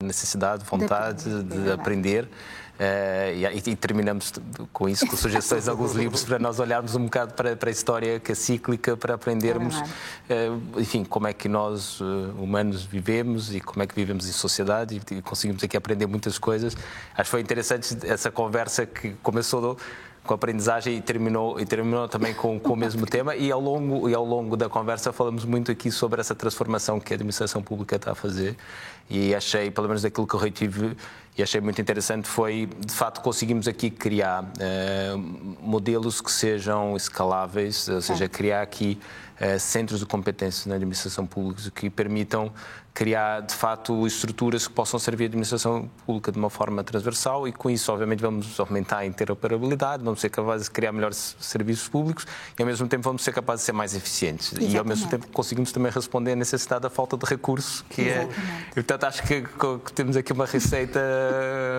[0.00, 2.28] necessidade, vontade de, de aprender.
[2.76, 4.34] Uh, e, e, terminamos
[4.70, 7.72] com isso, com sugestões de alguns livros para nós olharmos um bocado para, para a
[7.72, 12.04] história que é cíclica, para aprendermos, uh, enfim, como é que nós, uh,
[12.38, 16.38] humanos, vivemos e como é que vivemos em sociedade e, e, conseguimos aqui aprender muitas
[16.38, 16.76] coisas.
[17.14, 19.78] Acho que foi interessante essa conversa que começou
[20.26, 23.34] com a aprendizagem e terminou, e terminou também com, com o mesmo tema.
[23.36, 27.14] E ao, longo, e ao longo da conversa falamos muito aqui sobre essa transformação que
[27.14, 28.56] a administração pública está a fazer.
[29.08, 30.96] E achei, pelo menos daquilo que eu retive,
[31.38, 35.18] e achei muito interessante foi, de facto, conseguimos aqui criar uh,
[35.60, 38.98] modelos que sejam escaláveis, ou seja, criar aqui
[39.40, 42.50] uh, centros de competência na administração pública que permitam
[42.96, 47.52] criar, de facto, estruturas que possam servir a administração pública de uma forma transversal e,
[47.52, 52.26] com isso, obviamente, vamos aumentar a interoperabilidade, vamos ser capazes de criar melhores serviços públicos
[52.58, 54.46] e, ao mesmo tempo, vamos ser capazes de ser mais eficientes.
[54.46, 54.74] Exatamente.
[54.74, 58.26] E, ao mesmo tempo, conseguimos também responder à necessidade da falta de recursos, que é...
[58.70, 60.98] E, portanto, acho que, que, temos aqui uma receita...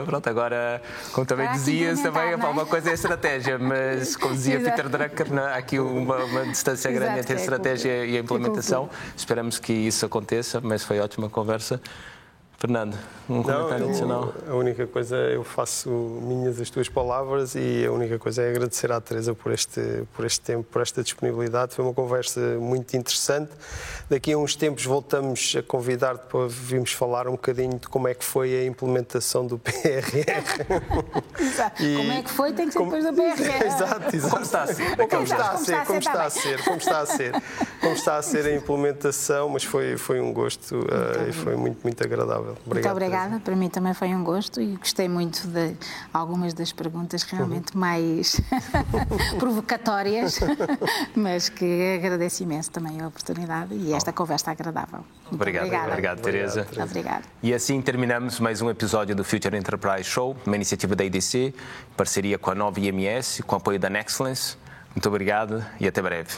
[0.05, 2.35] Pronto, agora, como também dizias, também é?
[2.35, 4.75] uma coisa é a estratégia, mas, como dizia Exato.
[4.75, 8.87] Peter Drucker, há aqui uma, uma distância grande entre a estratégia e a implementação.
[9.15, 11.81] Esperamos que isso aconteça, mas foi ótima conversa.
[12.59, 12.97] Fernando,
[13.29, 14.33] um comentário Não, adicional?
[14.49, 15.91] A única coisa, eu faço
[16.23, 19.79] minhas as tuas palavras e a única coisa é agradecer à Teresa por este,
[20.15, 21.75] por este tempo, por esta disponibilidade.
[21.75, 23.51] Foi uma conversa muito interessante.
[24.09, 28.15] Daqui a uns tempos voltamos a convidar-te para virmos falar um bocadinho de como é
[28.15, 30.65] que foi a implementação do PRR.
[31.39, 31.83] Exato.
[31.83, 31.95] E...
[31.95, 32.91] Como é que foi, tem que ser como...
[32.91, 33.67] depois do PRR.
[33.67, 34.33] Exato, exato.
[34.33, 35.07] Como está a ser.
[35.07, 37.31] Como está a ser, como está a ser, como está a ser.
[37.81, 41.79] Como está a ser a implementação, mas foi, foi um gosto uh, e foi muito,
[41.83, 42.46] muito agradável.
[42.51, 43.29] Obrigado, muito obrigada.
[43.29, 43.43] Teresa.
[43.43, 45.75] Para mim também foi um gosto e gostei muito de
[46.13, 47.79] algumas das perguntas realmente uhum.
[47.81, 48.39] mais
[49.39, 50.39] provocatórias,
[51.15, 54.99] mas que agradeço imenso também a oportunidade e esta conversa agradável.
[54.99, 55.91] Muito obrigado, obrigada.
[55.91, 56.67] obrigado, Teresa.
[56.81, 57.23] Obrigado.
[57.41, 61.53] E assim terminamos mais um episódio do Future Enterprise Show, uma iniciativa da IDC, em
[61.95, 64.57] parceria com a Nova IMS, com o apoio da Nexcellence.
[64.95, 66.37] Muito obrigado e até breve.